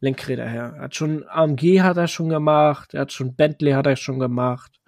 [0.00, 0.74] Lenkräder her.
[0.76, 4.18] Er hat schon AMG hat er schon gemacht, er hat schon Bentley hat er schon
[4.18, 4.80] gemacht.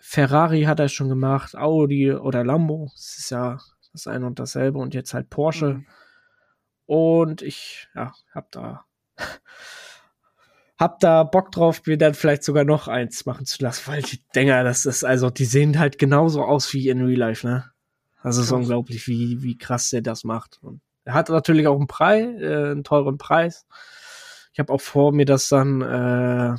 [0.00, 3.58] Ferrari hat er schon gemacht, Audi oder Lambo, das ist ja
[3.92, 5.74] das eine und dasselbe und jetzt halt Porsche.
[5.74, 5.86] Mhm.
[6.86, 8.86] Und ich, ja, hab da,
[10.78, 14.22] hab da Bock drauf, mir dann vielleicht sogar noch eins machen zu lassen, weil die
[14.34, 17.64] Dinger, das ist, also, die sehen halt genauso aus wie in Real Life, ne?
[18.22, 20.58] Also, es ist unglaublich, wie, wie krass der das macht.
[20.62, 23.66] Und er hat natürlich auch einen Preis, äh, einen teuren Preis.
[24.52, 26.56] Ich habe auch vor, mir das dann, äh,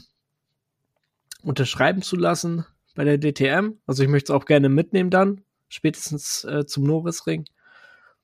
[1.42, 3.78] unterschreiben zu lassen bei der DTM.
[3.88, 7.46] Also, ich möchte es auch gerne mitnehmen dann, spätestens äh, zum Norrisring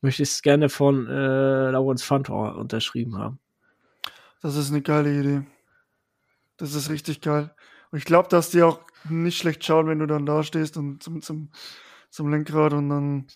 [0.02, 3.40] möchte ich es gerne von äh, Lawrence Fantor unterschrieben haben.
[4.42, 5.46] Das ist eine geile Idee.
[6.58, 7.54] Das ist richtig geil.
[7.92, 11.02] Und ich glaube, dass die auch nicht schlecht schauen, wenn du dann da stehst und
[11.04, 11.50] zum, zum,
[12.10, 13.28] zum Lenkrad und dann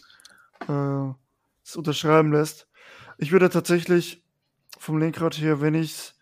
[0.68, 1.14] äh,
[1.64, 2.68] es unterschreiben lässt.
[3.18, 4.24] Ich würde tatsächlich
[4.78, 6.14] vom Lenkrad her, wenn ich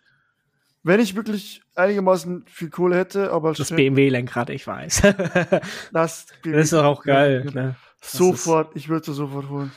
[0.84, 5.02] wenn ich wirklich einigermaßen viel Kohle hätte, aber Das BMW-Lenkrad, ich weiß.
[5.92, 7.44] das, das ist doch auch geil.
[7.52, 7.76] Ne?
[8.00, 9.72] Sofort, ich würde es sofort holen.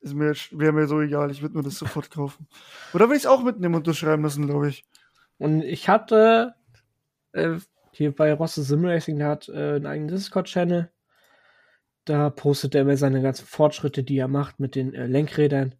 [0.00, 2.46] Ist mir, wäre mir so egal, ich würde mir das sofort kaufen.
[2.92, 4.84] Oder will ich es auch mitnehmen und unterschreiben lassen, glaube ich.
[5.38, 6.54] Und ich hatte
[7.32, 7.56] äh,
[7.92, 10.90] hier bei Rosse Sim Racing, der hat äh, einen eigenen Discord-Channel.
[12.04, 15.74] Da postet er immer seine ganzen Fortschritte, die er macht mit den äh, Lenkrädern.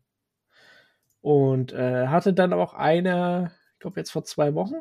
[1.21, 4.77] Und äh, hatte dann auch eine, ich glaube jetzt vor zwei Wochen,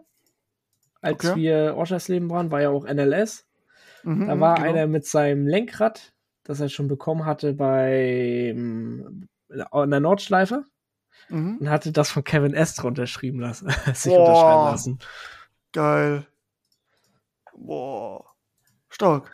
[1.02, 1.36] als Okay.
[1.36, 3.48] wir Oschersleben waren, war ja auch NLS.
[4.04, 4.68] Mhm, Da war genau.
[4.68, 8.54] einer mit seinem Lenkrad, das er schon bekommen hatte bei
[9.72, 10.66] an der Nordschleife
[11.30, 11.58] Mhm.
[11.58, 14.20] und hatte das von Kevin Estre unterschrieben lassen, sich Boah.
[14.20, 15.00] unterschreiben lassen.
[15.72, 16.28] Geil.
[17.56, 18.26] Boah.
[18.90, 19.32] Stark.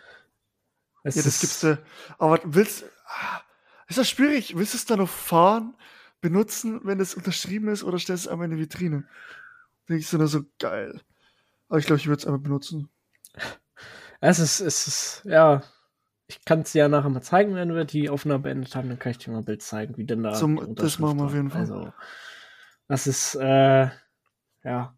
[1.03, 1.83] Es Ja, das ist- gibst du.
[2.17, 2.85] Aber willst.
[3.07, 3.41] ah,
[3.87, 4.55] Ist das schwierig?
[4.55, 5.75] Willst du es dann noch fahren,
[6.21, 9.05] benutzen, wenn es unterschrieben ist, oder stellst du es einmal in die Vitrine?
[9.89, 11.01] Denke ich so, so geil.
[11.67, 12.89] Aber ich glaube, ich würde es einmal benutzen.
[14.21, 15.63] Es ist, es ist, ja.
[16.31, 18.97] Ich kann es dir ja nachher mal zeigen, wenn wir die Aufnahme beendet haben, dann
[18.99, 20.31] kann ich dir mal ein Bild zeigen, wie denn da.
[20.33, 21.49] Zum- das machen wir auf jeden.
[21.49, 21.59] Fall.
[21.59, 21.91] Also,
[22.87, 23.89] das ist, äh,
[24.63, 24.95] ja.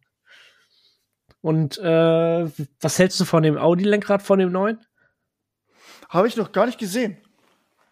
[1.41, 2.47] Und äh,
[2.81, 4.79] was hältst du von dem Audi-Lenkrad, von dem neuen?
[6.09, 7.17] Habe ich noch gar nicht gesehen.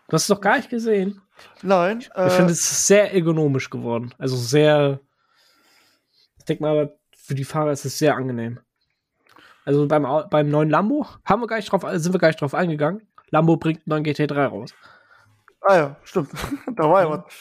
[0.08, 1.20] Du hast es doch gar nicht gesehen.
[1.64, 2.00] Nein.
[2.02, 4.14] Ich Äh, finde, es ist sehr ergonomisch geworden.
[4.20, 5.00] Also sehr.
[6.38, 8.60] Ich denke mal, für die Fahrer ist es sehr angenehm.
[9.64, 12.56] Also beim, beim neuen Lambo haben wir gar nicht drauf, sind wir gar nicht drauf
[12.56, 13.08] eingegangen.
[13.32, 14.74] Lambo bringt einen neuen GT3 raus.
[15.62, 16.32] ah ja, stimmt.
[16.76, 17.24] da war ja Mhm.
[17.24, 17.34] was.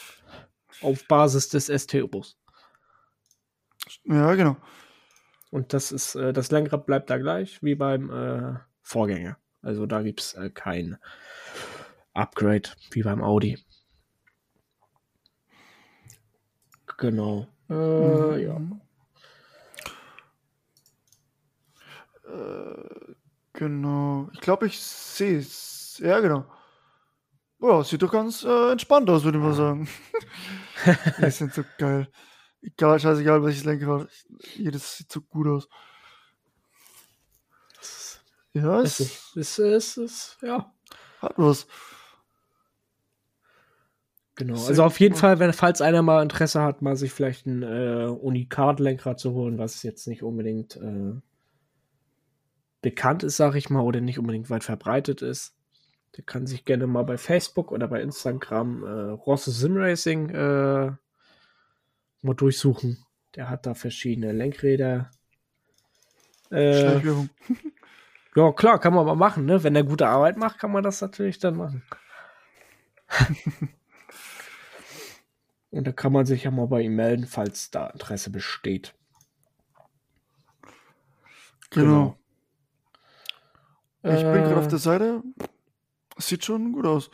[0.81, 2.37] Auf Basis des ST-Bus.
[4.05, 4.55] Ja, genau.
[5.51, 9.37] Und das ist, äh, das Lenkrad bleibt da gleich wie beim äh, Vorgänger.
[9.61, 10.97] Also da gibt es äh, kein
[12.13, 13.59] Upgrade wie beim Audi.
[16.97, 17.47] Genau.
[17.69, 18.57] Äh, ja.
[18.57, 18.81] Mhm.
[22.25, 23.13] Äh,
[23.53, 24.29] genau.
[24.33, 25.80] Ich glaube, ich sehe es.
[25.99, 26.45] Ja, genau.
[27.59, 29.87] Ja, sieht doch ganz äh, entspannt aus, würde ich mal sagen.
[31.19, 32.07] die sind so geil.
[32.61, 34.07] Egal, scheißegal, welches Lenkrad.
[34.55, 35.67] Jedes sieht so gut aus.
[38.53, 40.73] Ja, Es ist, ist, es ist, ja.
[41.21, 41.67] hat was.
[44.35, 44.55] Genau.
[44.55, 45.21] Sehr Also auf gut jeden gemacht.
[45.21, 49.57] Fall, wenn falls einer mal Interesse hat, mal sich vielleicht ein äh, Unikat-Lenkrad zu holen,
[49.57, 51.13] was jetzt nicht unbedingt äh,
[52.81, 55.55] bekannt ist, sag ich mal, oder nicht unbedingt weit verbreitet ist,
[56.17, 60.91] der kann sich gerne mal bei Facebook oder bei Instagram äh, Rosse Sim Racing äh,
[62.21, 63.05] mal durchsuchen.
[63.35, 65.09] Der hat da verschiedene Lenkräder.
[66.51, 66.99] Äh,
[68.35, 69.63] ja, klar, kann man mal machen, ne?
[69.63, 71.83] Wenn er gute Arbeit macht, kann man das natürlich dann machen.
[75.71, 78.93] Und da kann man sich ja mal bei ihm melden, falls da Interesse besteht.
[81.69, 82.17] Genau.
[84.03, 85.23] Ich bin gerade auf Äh, der Seite.
[86.21, 87.09] Sieht schon gut aus.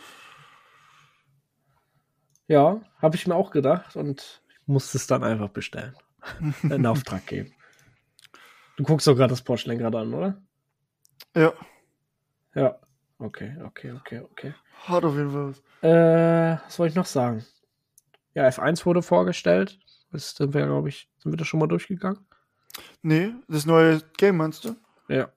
[2.47, 5.95] Ja, habe ich mir auch gedacht und musste es dann einfach bestellen.
[6.63, 7.53] In Auftrag geben.
[8.77, 10.41] Du guckst doch gerade das Porsche-Lenkrad an, oder?
[11.35, 11.53] Ja.
[12.53, 12.79] Ja.
[13.19, 14.53] Okay, okay, okay, okay.
[14.83, 15.59] Hat auf jeden Fall was.
[15.81, 17.43] Äh, was wollte ich noch sagen?
[18.35, 19.79] Ja, F1 wurde vorgestellt.
[20.11, 22.25] Das sind wir, glaube ich, sind wir da schon mal durchgegangen?
[23.01, 24.75] Nee, das neue Game meinst du?
[25.07, 25.29] Ja.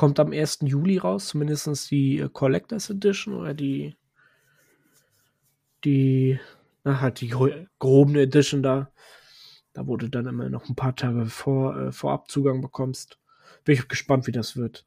[0.00, 0.60] Kommt am 1.
[0.62, 3.98] Juli raus, zumindest die äh, Collectors Edition oder die
[5.84, 6.40] die
[6.84, 8.90] na, halt die groben Edition da.
[9.74, 13.18] Da wo du dann immer noch ein paar Tage vor, äh, vorab Zugang bekommst.
[13.64, 14.86] Bin ich gespannt, wie das wird.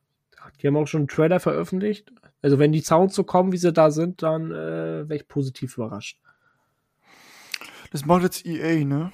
[0.59, 2.11] Die haben auch schon einen Trailer veröffentlicht.
[2.41, 5.77] Also wenn die Sounds so kommen, wie sie da sind, dann äh, wäre ich positiv
[5.77, 6.19] überrascht.
[7.91, 9.13] Das macht jetzt EA, ne?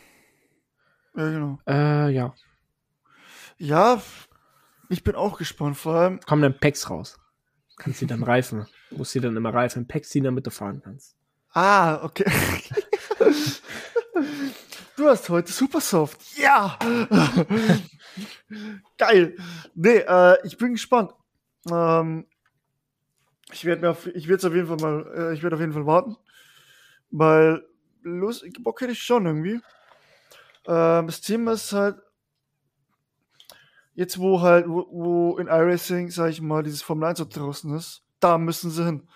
[1.18, 1.60] Ja, genau.
[1.68, 2.34] Äh, ja.
[3.58, 4.02] Ja,
[4.90, 5.78] ich bin auch gespannt.
[5.78, 6.20] Vor allem.
[6.22, 7.18] Kommen dann Packs raus.
[7.78, 8.68] Kannst sie dann reifen.
[8.92, 11.16] Musst sie dann immer Reifen Packs ziehen, damit du fahren kannst.
[11.54, 12.26] Ah, okay.
[14.98, 16.20] du hast heute Supersoft.
[16.38, 16.78] Ja!
[18.98, 19.36] Geil.
[19.76, 21.14] Nee, äh, ich bin gespannt.
[21.72, 22.26] Ähm,
[23.52, 25.74] ich werde mir auf, ich werde auf jeden Fall mal, äh, ich werde auf jeden
[25.74, 26.18] Fall warten.
[27.12, 27.66] Weil,
[28.02, 29.60] Lust, Bock hätte ich schon irgendwie.
[30.68, 31.98] Ähm, das Thema ist halt,
[33.94, 38.04] jetzt wo halt, wo, wo in iRacing, sag ich mal, dieses Formel 1 draußen ist,
[38.20, 39.08] da müssen sie hin.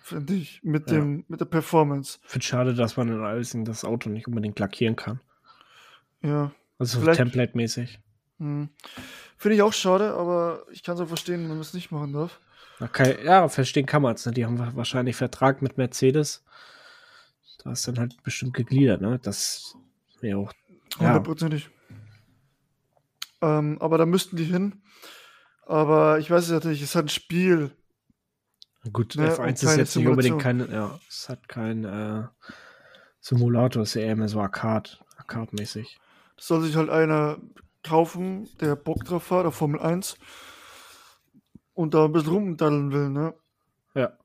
[0.00, 1.24] Finde ich, mit, dem, ja.
[1.28, 2.18] mit der Performance.
[2.24, 5.20] Ich finde schade, dass man in iRacing das Auto nicht unbedingt lackieren kann.
[6.22, 6.52] Ja.
[6.78, 8.00] Also so template-mäßig.
[8.38, 8.70] Hm.
[9.36, 12.12] Finde ich auch schade, aber ich kann es auch verstehen, wenn man es nicht machen
[12.12, 12.40] darf.
[12.80, 14.24] Okay, ja, verstehen kann man es.
[14.24, 14.32] Ne?
[14.32, 16.42] Die haben wahrscheinlich Vertrag mit Mercedes.
[17.62, 19.18] Da ist dann halt bestimmt gegliedert, ne?
[19.22, 19.76] Das
[20.20, 20.52] wäre auch.
[20.98, 21.64] Hundertprozentig.
[21.64, 21.70] Ja.
[23.42, 24.82] Ähm, aber da müssten die hin.
[25.66, 27.70] Aber ich weiß es natürlich, es hat ein Spiel.
[28.92, 29.32] Gut, ne?
[29.32, 32.24] F1 ist jetzt nicht unbedingt kein, ja, es hat kein äh,
[33.20, 35.98] Simulator, es ist eher mehr so Arcade, Arcade-mäßig.
[36.36, 37.38] Das soll sich halt einer
[37.82, 40.16] kaufen, der Bock drauf hat, auf Formel 1
[41.74, 43.34] und da ein bisschen rumdaddeln will, ne?
[43.94, 44.16] Ja.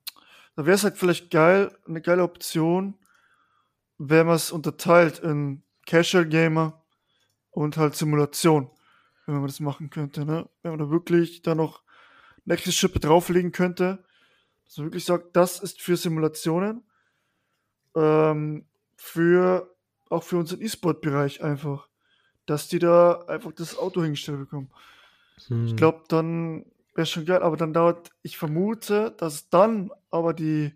[0.55, 2.97] Da wäre es halt vielleicht geil, eine geile Option,
[3.97, 6.81] wenn man es unterteilt in Casual Gamer
[7.51, 8.69] und halt Simulation,
[9.25, 10.49] wenn man das machen könnte, ne?
[10.61, 11.83] Wenn man da wirklich da noch
[12.45, 14.03] nächste Schippe drauflegen könnte,
[14.65, 16.83] dass man wirklich sagt, das ist für Simulationen,
[17.95, 18.65] ähm,
[18.95, 19.75] für
[20.09, 21.89] auch für unseren E-Sport-Bereich einfach
[22.45, 24.69] dass die da einfach das Auto hingestellt bekommen.
[25.47, 25.65] Hm.
[25.65, 30.73] Ich glaube, dann wäre schon geil, aber dann dauert, ich vermute, dass dann aber die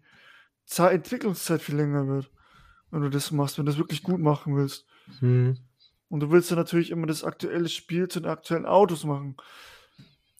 [0.65, 2.31] Zeit, Entwicklungszeit viel länger wird,
[2.91, 4.85] wenn du das machst, wenn du das wirklich gut machen willst.
[5.19, 5.57] Hm.
[6.09, 9.37] Und du willst dann natürlich immer das aktuelle Spiel zu den aktuellen Autos machen.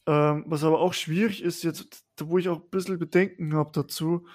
[0.06, 4.26] Ähm, was aber auch schwierig ist, jetzt, wo ich auch ein bisschen Bedenken habe dazu,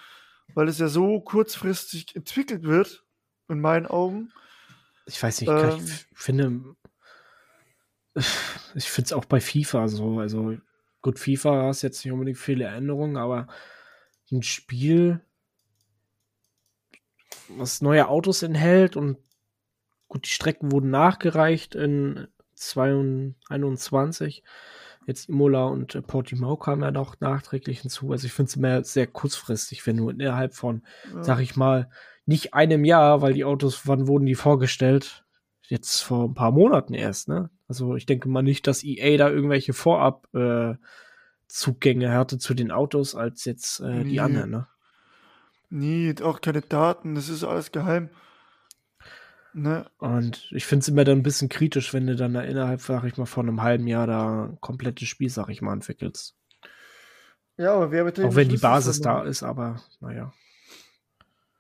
[0.54, 3.04] weil es ja so kurzfristig entwickelt wird,
[3.50, 4.32] in meinen Augen.
[5.06, 6.76] Ich weiß nicht, ähm, ich finde,
[8.76, 10.20] ich finde es auch bei FIFA so.
[10.20, 10.58] Also,
[11.02, 13.48] gut, FIFA hast jetzt nicht unbedingt viele Erinnerungen, aber
[14.32, 15.22] ein Spiel,
[17.50, 19.18] was neue Autos enthält und
[20.08, 24.44] gut, die Strecken wurden nachgereicht in 2021.
[25.08, 28.12] Jetzt Imola und äh, Portimao kamen ja noch nachträglich hinzu.
[28.12, 30.84] Also ich finde es immer sehr kurzfristig, wenn du innerhalb von,
[31.14, 31.24] ja.
[31.24, 31.90] sag ich mal,
[32.26, 35.24] nicht einem Jahr, weil die Autos, wann wurden die vorgestellt?
[35.68, 37.50] Jetzt vor ein paar Monaten erst, ne?
[37.68, 40.76] Also ich denke mal nicht, dass EA da irgendwelche Vorab äh,
[41.48, 44.68] Zugänge hatte zu den Autos als jetzt äh, die anderen, ne?
[45.70, 48.10] Nie, auch keine Daten, das ist alles geheim.
[49.58, 49.90] Ne?
[50.00, 53.06] Und ich finde es immer dann ein bisschen kritisch, wenn du dann da innerhalb, sag
[53.06, 56.36] ich mal, von einem halben Jahr da ein komplettes Spiel, sag ich mal, entwickelst.
[57.56, 60.34] Ja, aber wer bitte Auch wenn die Basis da ist, aber naja.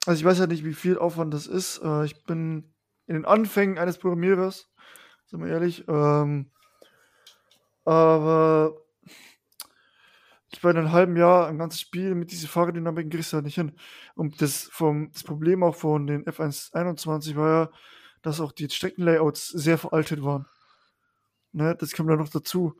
[0.05, 1.81] Also ich weiß ja nicht, wie viel Aufwand das ist.
[1.81, 2.73] Äh, ich bin
[3.07, 4.67] in den Anfängen eines Programmierers
[5.27, 5.85] sind wir ehrlich.
[5.87, 6.51] Ähm,
[7.85, 8.75] aber
[10.55, 13.45] ich war in einem halben Jahr ein ganzes Spiel mit dieser Fahrerdynamik kriegst du halt
[13.45, 13.73] nicht hin.
[14.15, 17.69] Und das, vom, das Problem auch von den F121 war ja,
[18.21, 20.45] dass auch die Streckenlayouts sehr veraltet waren.
[21.51, 22.73] Ne, das kommt ja noch dazu.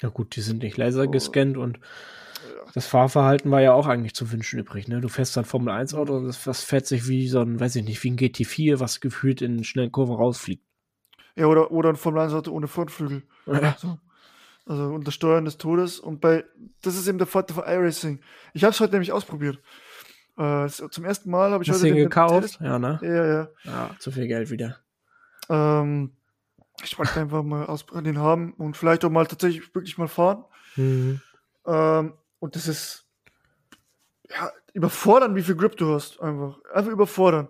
[0.00, 1.10] Ja gut, die sind nicht laser oh.
[1.10, 2.70] gescannt und ja.
[2.74, 4.86] das Fahrverhalten war ja auch eigentlich zu wünschen übrig.
[4.86, 5.00] Ne?
[5.00, 7.74] Du fährst dann Formel 1 Auto und das, das fährt sich wie so ein, weiß
[7.76, 10.64] ich nicht, wie ein GT4, was gefühlt in schnellen Kurven rausfliegt.
[11.34, 13.24] Ja, oder, oder ein Formel 1 Auto ohne Frontflügel.
[13.46, 13.76] Ja.
[13.78, 13.98] So.
[14.68, 15.98] Also unter Steuern des Todes.
[15.98, 16.44] Und bei,
[16.82, 18.20] das ist eben der Vorteil von iRacing.
[18.52, 19.58] Ich habe es heute nämlich ausprobiert.
[20.36, 21.94] Äh, zum ersten Mal habe ich Hast heute.
[21.94, 22.58] Den gekauft?
[22.60, 23.00] Ja, ne?
[23.02, 23.48] Ja, ja.
[23.64, 24.76] Ja, zu viel Geld wieder.
[25.48, 26.12] Ähm,
[26.84, 30.44] ich wollte einfach mal aus, den haben und vielleicht auch mal tatsächlich wirklich mal fahren.
[30.76, 31.22] Mhm.
[31.66, 33.06] Ähm, und das ist
[34.30, 36.20] ja überfordern, wie viel Grip du hast.
[36.20, 36.58] Einfach.
[36.74, 37.48] Einfach überfordern.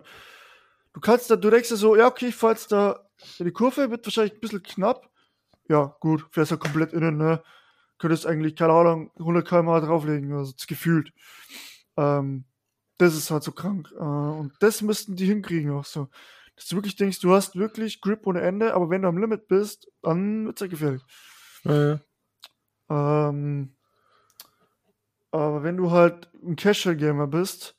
[0.93, 3.07] Du kannst da, du denkst dir so, ja, okay, ich fahr jetzt da
[3.37, 5.09] in die Kurve, wird wahrscheinlich ein bisschen knapp.
[5.69, 7.41] Ja, gut, fährst ja komplett innen, ne?
[7.99, 11.13] Könntest eigentlich, keine Ahnung, 100 km drauflegen, also gefühlt.
[11.95, 12.45] Ähm,
[12.97, 13.91] das ist halt so krank.
[13.95, 16.09] Äh, und das müssten die hinkriegen auch so.
[16.55, 19.47] Dass du wirklich denkst, du hast wirklich Grip ohne Ende, aber wenn du am Limit
[19.47, 21.03] bist, dann wird es ja gefährlich.
[21.63, 21.99] Ja.
[22.89, 23.75] Ähm,
[25.31, 27.77] aber wenn du halt ein Casual Gamer bist,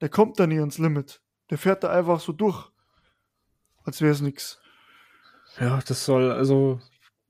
[0.00, 1.22] der kommt da nie ans Limit.
[1.50, 2.70] Der fährt da einfach so durch.
[3.84, 4.60] Als wäre es nichts.
[5.58, 6.80] ja, das soll, also,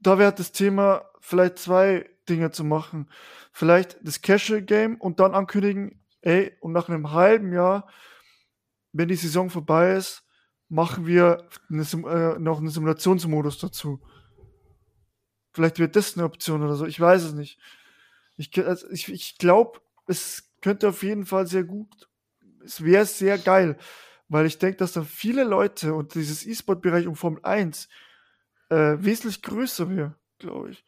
[0.02, 3.08] Da wäre das Thema, vielleicht zwei Dinge zu machen.
[3.52, 7.88] Vielleicht das Casual Game und dann ankündigen, ey, und nach einem halben Jahr,
[8.92, 10.24] wenn die Saison vorbei ist,
[10.68, 14.00] machen wir eine äh, noch einen Simulationsmodus dazu.
[15.52, 16.86] Vielleicht wird das eine Option oder so.
[16.86, 17.58] Ich weiß es nicht.
[18.36, 22.08] Ich, also ich, ich glaube, es könnte auf jeden Fall sehr gut,
[22.64, 23.76] es wäre sehr geil,
[24.28, 27.88] weil ich denke, dass dann viele Leute und dieses E-Sport-Bereich um Formel 1
[28.72, 30.84] äh, wesentlich größer wäre, glaube ich.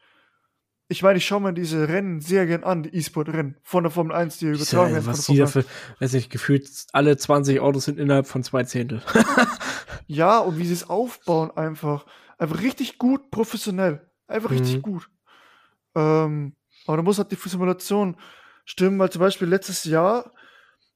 [0.89, 4.15] Ich meine, ich schaue mir diese Rennen sehr gern an, die E-Sport-Rennen von der Formel
[4.15, 5.07] 1, die übertragen werden.
[5.07, 5.65] was die dafür,
[5.99, 9.03] weiß nicht, gefühlt alle 20 Autos sind innerhalb von zwei Zehntel.
[10.07, 12.05] Ja, und wie sie es aufbauen, einfach.
[12.37, 14.07] Einfach richtig gut, professionell.
[14.27, 14.83] Einfach richtig Mhm.
[14.83, 15.09] gut.
[15.95, 16.57] Ähm,
[16.87, 18.17] aber da muss halt die Simulation
[18.67, 20.31] stimmen, weil zum Beispiel letztes Jahr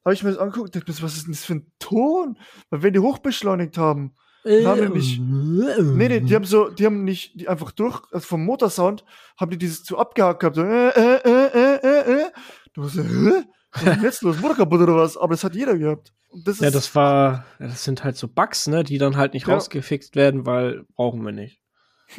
[0.05, 2.39] habe ich mir das angeguckt und dachte, was ist denn das für ein Ton?
[2.69, 4.15] Weil wenn die hochbeschleunigt haben,
[4.45, 8.45] haben nämlich- nee, nee, die haben so, die haben nicht, die einfach durch, also vom
[8.45, 9.05] Motorsound,
[9.37, 12.31] haben die dieses so abgehakt gehabt, so, äh, äh, äh, äh, äh, äh.
[12.73, 13.45] Du warst so, hä?
[13.73, 14.41] Was ist jetzt los?
[14.41, 15.17] Motor kaputt oder was?
[15.17, 16.13] Aber das hat jeder gehabt.
[16.45, 19.55] Das Ja, das war, das sind halt so Bugs, ne, die dann halt nicht Ja.
[19.55, 21.61] rausgefixt werden, weil brauchen wir nicht.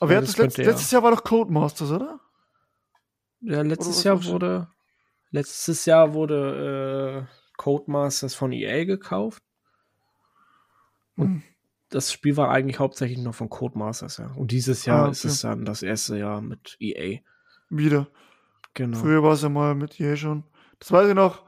[0.00, 2.20] aber wer ja, hat das letzt, letztes Jahr war doch Codemasters, oder?
[3.40, 4.68] Ja, letztes was Jahr wurde,
[5.30, 9.42] letztes Jahr wurde äh, Codemasters von EA gekauft.
[11.16, 11.42] Und Hm.
[11.90, 14.26] das Spiel war eigentlich hauptsächlich nur von Codemasters, ja.
[14.32, 15.32] Und dieses Jahr Ah, ist okay.
[15.32, 17.20] es dann das erste Jahr mit EA.
[17.70, 18.08] Wieder.
[18.74, 18.98] Genau.
[18.98, 20.44] Früher war es ja mal mit EA schon.
[20.80, 21.44] Das weiß ich noch.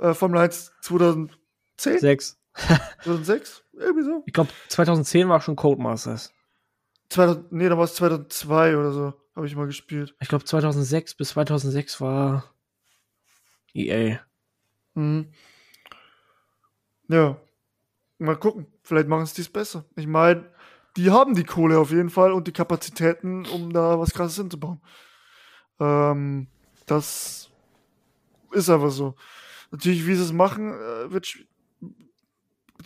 [0.00, 1.98] Äh, Formel 1 2010?
[1.98, 2.38] Sechs.
[3.02, 3.64] 2006?
[3.74, 4.22] Irgendwie so.
[4.26, 6.32] Ich glaube, 2010 war schon Codemasters.
[7.10, 9.14] 2000, nee, da war es 2002 oder so.
[9.34, 10.14] Habe ich mal gespielt.
[10.20, 12.44] Ich glaube, 2006 bis 2006 war
[13.74, 14.20] EA.
[14.94, 15.32] Mhm.
[17.08, 17.40] Ja.
[18.18, 18.66] Mal gucken.
[18.82, 19.84] Vielleicht machen es dies besser.
[19.96, 20.50] Ich meine,
[20.96, 24.80] die haben die Kohle auf jeden Fall und die Kapazitäten, um da was krasses hinzubauen.
[25.78, 26.48] Ähm,
[26.86, 27.50] das
[28.52, 29.14] ist einfach so.
[29.70, 31.26] Natürlich, wie sie es machen, äh, wird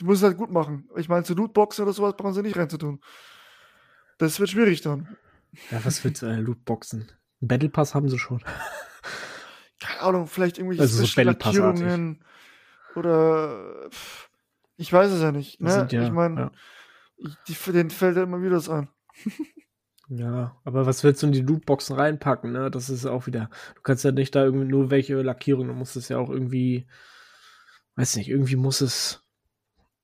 [0.01, 0.89] die müssen es halt gut machen.
[0.97, 3.01] Ich meine, zu Lootboxen oder sowas brauchen sie nicht reinzutun.
[4.18, 5.16] Das wird schwierig dann.
[5.70, 7.12] Ja, was wird äh, Lootboxen?
[7.41, 8.43] Battle Pass haben sie schon.
[9.80, 11.20] keine Ahnung, vielleicht irgendwelche Also so.
[11.22, 12.24] Lackierungen
[12.95, 14.30] oder pff,
[14.77, 15.61] ich weiß es ja nicht.
[15.61, 15.87] Ne?
[15.91, 16.51] ja- ich meine,
[17.18, 17.73] ja.
[17.73, 18.89] denen fällt ja immer wieder das ein.
[20.09, 22.70] Ja, aber was willst du in die Lootboxen reinpacken, ne?
[22.70, 23.49] Das ist auch wieder.
[23.77, 26.87] Du kannst ja nicht da irgendwie nur welche Lackierungen, du musst es ja auch irgendwie,
[27.97, 29.23] weiß nicht, irgendwie muss es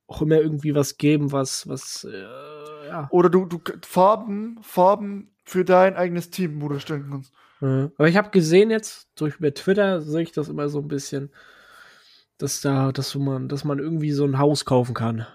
[0.07, 3.09] auch immer irgendwie was geben, was, was, äh, ja.
[3.11, 7.33] Oder du, du Farben, Farben für dein eigenes Team, wo du stellen kannst.
[7.61, 10.89] Äh, Aber ich habe gesehen jetzt, durch bei Twitter sehe ich das immer so ein
[10.89, 11.31] bisschen,
[12.39, 15.27] dass da, dass man, dass man irgendwie so ein Haus kaufen kann.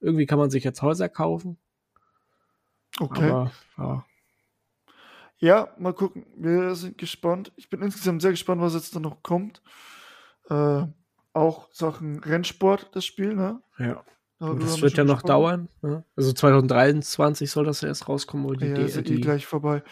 [0.00, 1.58] Irgendwie kann man sich jetzt Häuser kaufen,
[2.98, 3.30] Okay.
[3.30, 4.04] aber ja.
[5.38, 6.26] ja, mal gucken.
[6.36, 7.52] Wir sind gespannt.
[7.56, 9.62] Ich bin insgesamt sehr gespannt, was jetzt da noch kommt.
[10.48, 10.84] Äh,
[11.32, 13.62] auch Sachen Rennsport, das Spiel, ne?
[13.78, 14.04] ja.
[14.38, 15.68] Und das wird wir ja noch dauern.
[15.82, 16.02] Ne?
[16.16, 19.46] Also 2023 soll das ja erst rauskommen, wo die, Ja, die, ist eh die gleich
[19.46, 19.82] vorbei.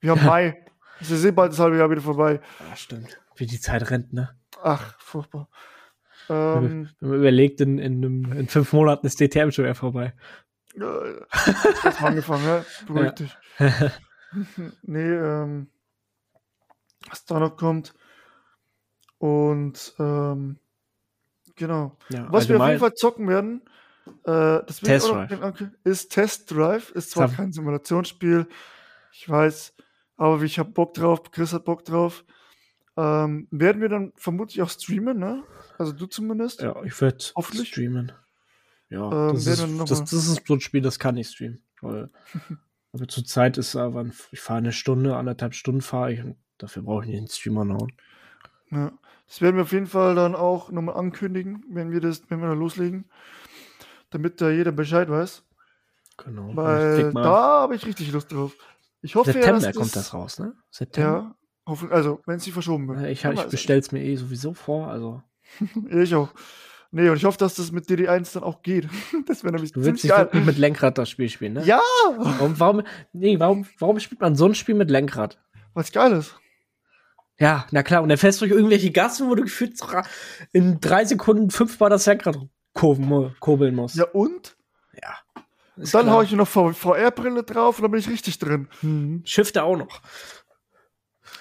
[0.00, 0.64] Wir haben Mai.
[0.98, 2.40] Ist eh bald das halbe Jahr wieder vorbei.
[2.70, 3.20] Ja, stimmt.
[3.36, 4.30] Wie die Zeit rennt, ne?
[4.62, 5.50] Ach, furchtbar.
[6.28, 10.12] Wenn Ähm, man überlegt, in, in, einem- in fünf Monaten ist DTM schon wieder vorbei.
[11.30, 12.64] hast mal angefangen, ja?
[12.86, 13.12] Beruhig Ja.
[13.12, 13.36] dich.
[14.82, 15.68] Nee, ähm,
[17.08, 17.94] was da noch kommt.
[19.18, 20.58] Und, ähm,
[21.56, 21.96] genau.
[22.10, 23.62] Ja, Was wir auf jeden Fall zocken werden,
[24.24, 25.42] äh, das ich Test Drive.
[25.42, 26.90] okay, ist Test Drive.
[26.90, 28.46] Ist zwar Sam- kein Simulationsspiel,
[29.12, 29.74] ich weiß,
[30.18, 32.24] aber ich habe Bock drauf, Chris hat Bock drauf.
[32.96, 35.42] Ähm, werden wir dann vermutlich auch streamen, ne?
[35.78, 36.60] Also du zumindest.
[36.60, 37.00] Ja, ich
[37.36, 37.68] Hoffentlich.
[37.68, 38.12] streamen.
[38.90, 41.62] Ja, Ähm, das, ist, noch das, das ist so ein Spiel, das kann ich streamen.
[41.80, 42.10] Weil,
[42.92, 47.04] aber zurzeit ist aber, ich fahre eine Stunde, anderthalb Stunden fahre ich und dafür brauche
[47.04, 47.92] ich nicht einen Streamer hauen.
[48.70, 48.92] Ja.
[49.26, 52.48] Das werden wir auf jeden Fall dann auch nochmal ankündigen, wenn wir das, wenn wir
[52.48, 53.10] da loslegen.
[54.10, 55.44] Damit da jeder Bescheid weiß.
[56.16, 56.56] Genau.
[56.56, 58.56] Weil da habe ich richtig Lust drauf.
[59.02, 60.54] Ich hoffe September ja, dass kommt das raus, ne?
[60.70, 61.36] September.
[61.66, 63.06] Ja, also wenn es nicht verschoben wird.
[63.06, 65.22] Ich ich es mir eh sowieso vor, also.
[65.90, 66.30] Ich auch.
[66.90, 68.88] Nee, und ich hoffe, dass das mit DD1 dann auch geht.
[69.26, 71.64] Das wäre nämlich Du willst nicht wirklich mit Lenkrad das Spiel spielen, ne?
[71.64, 71.80] Ja,
[72.16, 72.82] Warum, warum,
[73.12, 75.38] nee, warum, warum spielt man so ein Spiel mit Lenkrad?
[75.74, 76.34] was geil ist.
[77.38, 79.78] Ja, na klar, und dann fährst du durch irgendwelche Gassen, wo du gefühlt
[80.52, 82.36] in drei Sekunden fünfmal das Lenkrad
[82.72, 83.96] kurven, kurbeln musst.
[83.96, 84.56] Ja, und?
[84.94, 85.14] ja.
[85.76, 86.16] Ist Dann klar.
[86.16, 88.68] hau ich noch VR-Brille drauf und dann bin ich richtig drin.
[88.82, 89.22] Mhm.
[89.24, 90.00] Shifter auch noch.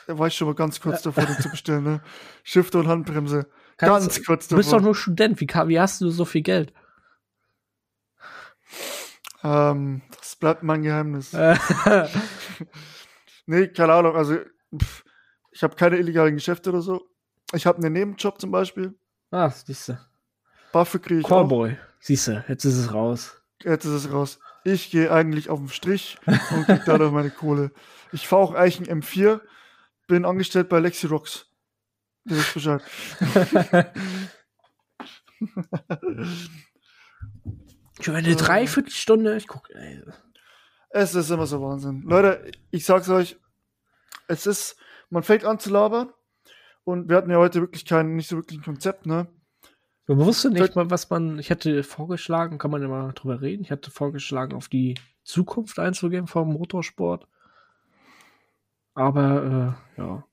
[0.06, 2.02] Da war ich schon mal ganz kurz davor, den zu bestellen, ne?
[2.44, 3.48] Shifter und Handbremse.
[3.78, 5.40] Kannst- ganz kurz Du bist doch nur Student.
[5.40, 6.74] Wie, wie hast du so viel Geld?
[9.44, 11.34] Ähm, das bleibt mein Geheimnis.
[11.34, 11.56] Äh,
[13.50, 14.14] Nee, keine Ahnung.
[14.16, 14.40] Also,
[14.78, 15.06] pff,
[15.52, 17.08] ich habe keine illegalen Geschäfte oder so.
[17.54, 18.94] Ich habe einen Nebenjob zum Beispiel.
[19.32, 20.06] ah, siehste.
[20.74, 21.30] Dafür kriege ich auch.
[21.30, 21.78] Callboy.
[22.02, 23.42] Siehste, jetzt ist es raus.
[23.64, 24.40] Jetzt ist es raus.
[24.66, 27.72] Ich gehe eigentlich auf den Strich und krieg dadurch meine Kohle.
[28.12, 29.40] Ich fahre auch ein M4,
[30.08, 31.47] bin angestellt bei Lexirox.
[32.28, 32.82] Du weißt Bescheid.
[38.00, 39.38] Ich meine, eine Dreiviertelstunde.
[39.38, 40.04] Ich guck, ey.
[40.90, 42.04] Es ist immer so Wahnsinn.
[42.04, 43.38] Leute, ich sag's euch,
[44.28, 44.78] es ist,
[45.10, 46.12] man fängt an zu labern
[46.84, 49.28] und wir hatten ja heute wirklich kein, nicht so wirklich ein Konzept, ne?
[50.06, 51.38] Man wusste nicht mal, was man.
[51.38, 53.64] Ich hätte vorgeschlagen, kann man immer drüber reden.
[53.64, 57.28] Ich hatte vorgeschlagen, auf die Zukunft einzugehen vom Motorsport.
[58.94, 60.24] Aber äh, ja.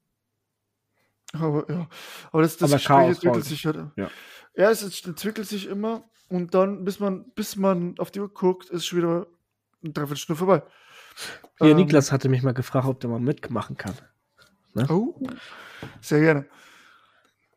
[1.35, 1.89] Aber ja,
[2.33, 3.77] aber das, das Aber Gespräch entwickelt sich halt.
[3.97, 4.11] Ja.
[4.57, 8.33] ja, es ist- entwickelt sich immer und dann, bis man, bis man auf die Uhr
[8.33, 9.27] guckt, ist schon wieder
[9.83, 10.63] eine Dreiviertelstunde vorbei.
[11.61, 13.95] Hier, Ähm, Niklas hatte mich mal gefragt, ob der mal mitmachen kann.
[14.89, 15.15] Oh,
[16.01, 16.47] sehr gerne.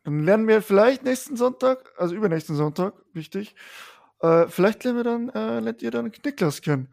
[0.04, 3.54] Dann lernen wir vielleicht nächsten Sonntag, also übernächsten Sonntag, wichtig.
[4.20, 6.88] Äh, vielleicht lernen wir dann, äh, lernt ihr dann Niklas kennen.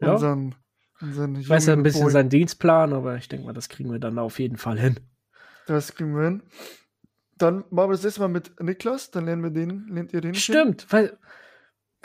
[0.00, 0.12] Ja.
[0.12, 0.54] Unseren,
[1.00, 2.12] unseren Ich weiß ja ein bisschen Boy.
[2.12, 4.98] seinen Dienstplan, aber ich denke mal, das kriegen wir dann auf jeden Fall hin.
[5.66, 6.42] Das kriegen wir hin.
[7.36, 10.34] Dann machen wir das nächste Mal mit Niklas, dann lernen wir den, lernt ihr den.
[10.34, 11.16] Stimmt, weil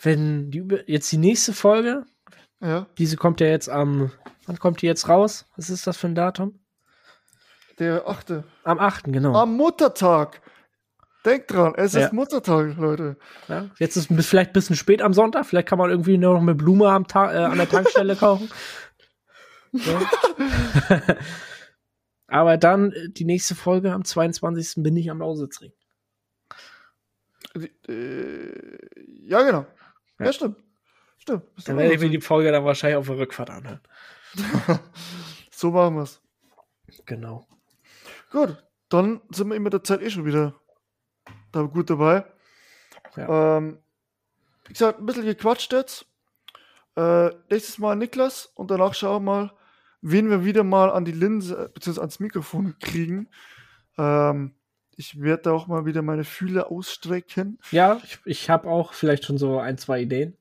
[0.01, 2.06] wenn die über- jetzt die nächste Folge,
[2.62, 4.12] Ja, diese kommt ja jetzt am,
[4.45, 5.45] wann kommt die jetzt raus?
[5.58, 6.60] Was ist das für ein Datum?
[7.78, 8.45] der achte.
[8.64, 9.12] Am 8.
[9.12, 9.36] genau.
[9.36, 10.41] Am Muttertag.
[11.26, 12.06] Denkt dran, es Ja.
[12.06, 13.18] ist Muttertag, Leute.
[13.49, 15.45] Ja, jetzt ist es vielleicht ein bisschen spät am Sonntag.
[15.45, 18.49] Vielleicht kann man irgendwie nur noch eine Blume äh, an der Tankstelle kaufen.
[22.28, 24.84] Aber dann äh, die nächste Folge am 22.
[24.84, 25.72] bin ich am Lausitzring.
[27.88, 28.78] Äh,
[29.28, 29.66] ja, genau.
[30.20, 30.34] Ja, Ja.
[30.34, 30.58] stimmt.
[31.18, 31.44] Stimmt.
[31.66, 33.80] Dann werde ich mir die Folge dann wahrscheinlich auf der Rückfahrt anhören.
[35.52, 36.22] so machen wir's.
[37.06, 37.48] Genau.
[38.32, 40.54] Gut, dann sind wir immer der Zeit eh schon wieder
[41.52, 42.26] da gut dabei.
[43.16, 43.58] Ja.
[43.58, 43.80] Ähm,
[44.68, 46.06] wie gesagt, ein bisschen gequatscht jetzt.
[46.96, 49.54] Äh, nächstes Mal Niklas und danach schauen wir mal,
[50.08, 51.99] wen wir wieder mal an die Linse bzw.
[51.99, 53.28] ans Mikrofon kriegen.
[53.97, 54.53] Ähm,
[54.95, 57.58] ich werde da auch mal wieder meine Fühler ausstrecken.
[57.72, 60.38] Ja, ich, ich habe auch vielleicht schon so ein, zwei Ideen.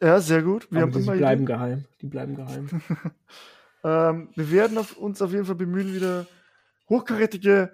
[0.00, 0.66] Ja, sehr gut.
[0.70, 1.46] Wir aber haben die bleiben Ideen.
[1.46, 1.84] geheim.
[2.00, 2.68] Die bleiben geheim.
[3.84, 6.28] Ähm, wir werden auf, uns auf jeden Fall bemühen, wieder
[6.88, 7.72] hochkarätige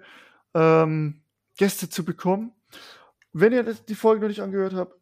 [0.55, 1.21] ähm,
[1.55, 2.51] Gäste zu bekommen.
[3.31, 4.95] Wenn ihr die Folge noch nicht angehört habt,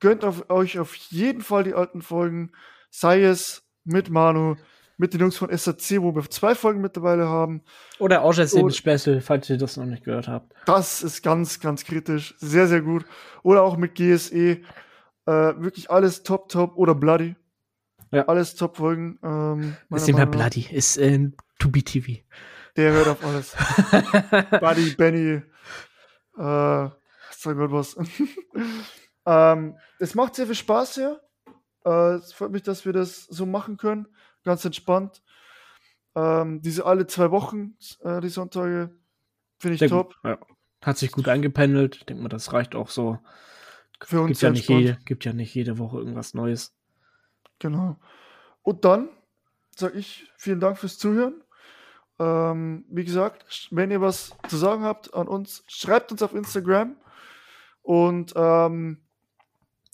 [0.00, 2.52] gönnt auf, euch auf jeden Fall die alten Folgen,
[2.90, 4.56] sei es mit Manu,
[5.00, 7.62] mit den Jungs von SAC, wo wir zwei Folgen mittlerweile haben.
[7.98, 10.52] Oder Auschwitz Und- Special, falls ihr das noch nicht gehört habt.
[10.66, 12.34] Das ist ganz, ganz kritisch.
[12.38, 13.06] Sehr, sehr gut.
[13.42, 14.58] Oder auch mit GSE.
[14.58, 14.60] Äh,
[15.26, 16.76] wirklich alles top, top.
[16.76, 17.34] Oder Bloody.
[18.12, 18.26] Ja.
[18.28, 19.18] Alles Top-Folgen.
[19.22, 20.32] Ähm, Ist nicht mehr nach.
[20.32, 22.20] Bloody, ist äh, To Be TV.
[22.76, 23.56] Der hört auf alles.
[24.60, 25.42] Buddy, Benny,
[26.36, 26.88] äh,
[27.36, 27.96] sag Gott was.
[29.26, 31.20] ähm, es macht sehr viel Spaß hier.
[31.84, 34.06] Äh, es freut mich, dass wir das so machen können.
[34.50, 35.22] Ganz entspannt.
[36.16, 38.90] Ähm, diese alle zwei Wochen, äh, die Sonntage,
[39.60, 40.16] finde ich Sehr top.
[40.24, 40.40] Ja.
[40.82, 41.94] Hat sich gut eingependelt.
[41.94, 43.20] Ich denke mal, das reicht auch so.
[44.02, 46.74] Für uns Gibt ja, nicht jede, gibt ja nicht jede Woche irgendwas Neues.
[47.60, 47.96] Genau.
[48.62, 49.08] Und dann
[49.76, 51.44] sage ich vielen Dank fürs Zuhören.
[52.18, 56.96] Ähm, wie gesagt, wenn ihr was zu sagen habt an uns, schreibt uns auf Instagram.
[57.82, 58.98] Und ähm,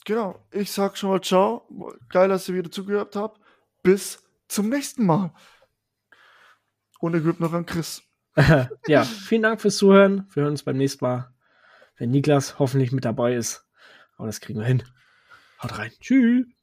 [0.03, 1.69] genau, ich sag schon mal ciao.
[2.09, 3.39] Geil, dass ihr wieder zugehört habt.
[3.83, 5.33] Bis zum nächsten Mal.
[6.99, 8.01] Und er gibt noch an Chris.
[8.87, 10.27] ja, vielen Dank fürs Zuhören.
[10.33, 11.33] Wir hören uns beim nächsten Mal,
[11.97, 13.65] wenn Niklas hoffentlich mit dabei ist.
[14.17, 14.83] Aber das kriegen wir hin.
[15.61, 15.91] Haut rein.
[15.99, 16.56] Tschüss.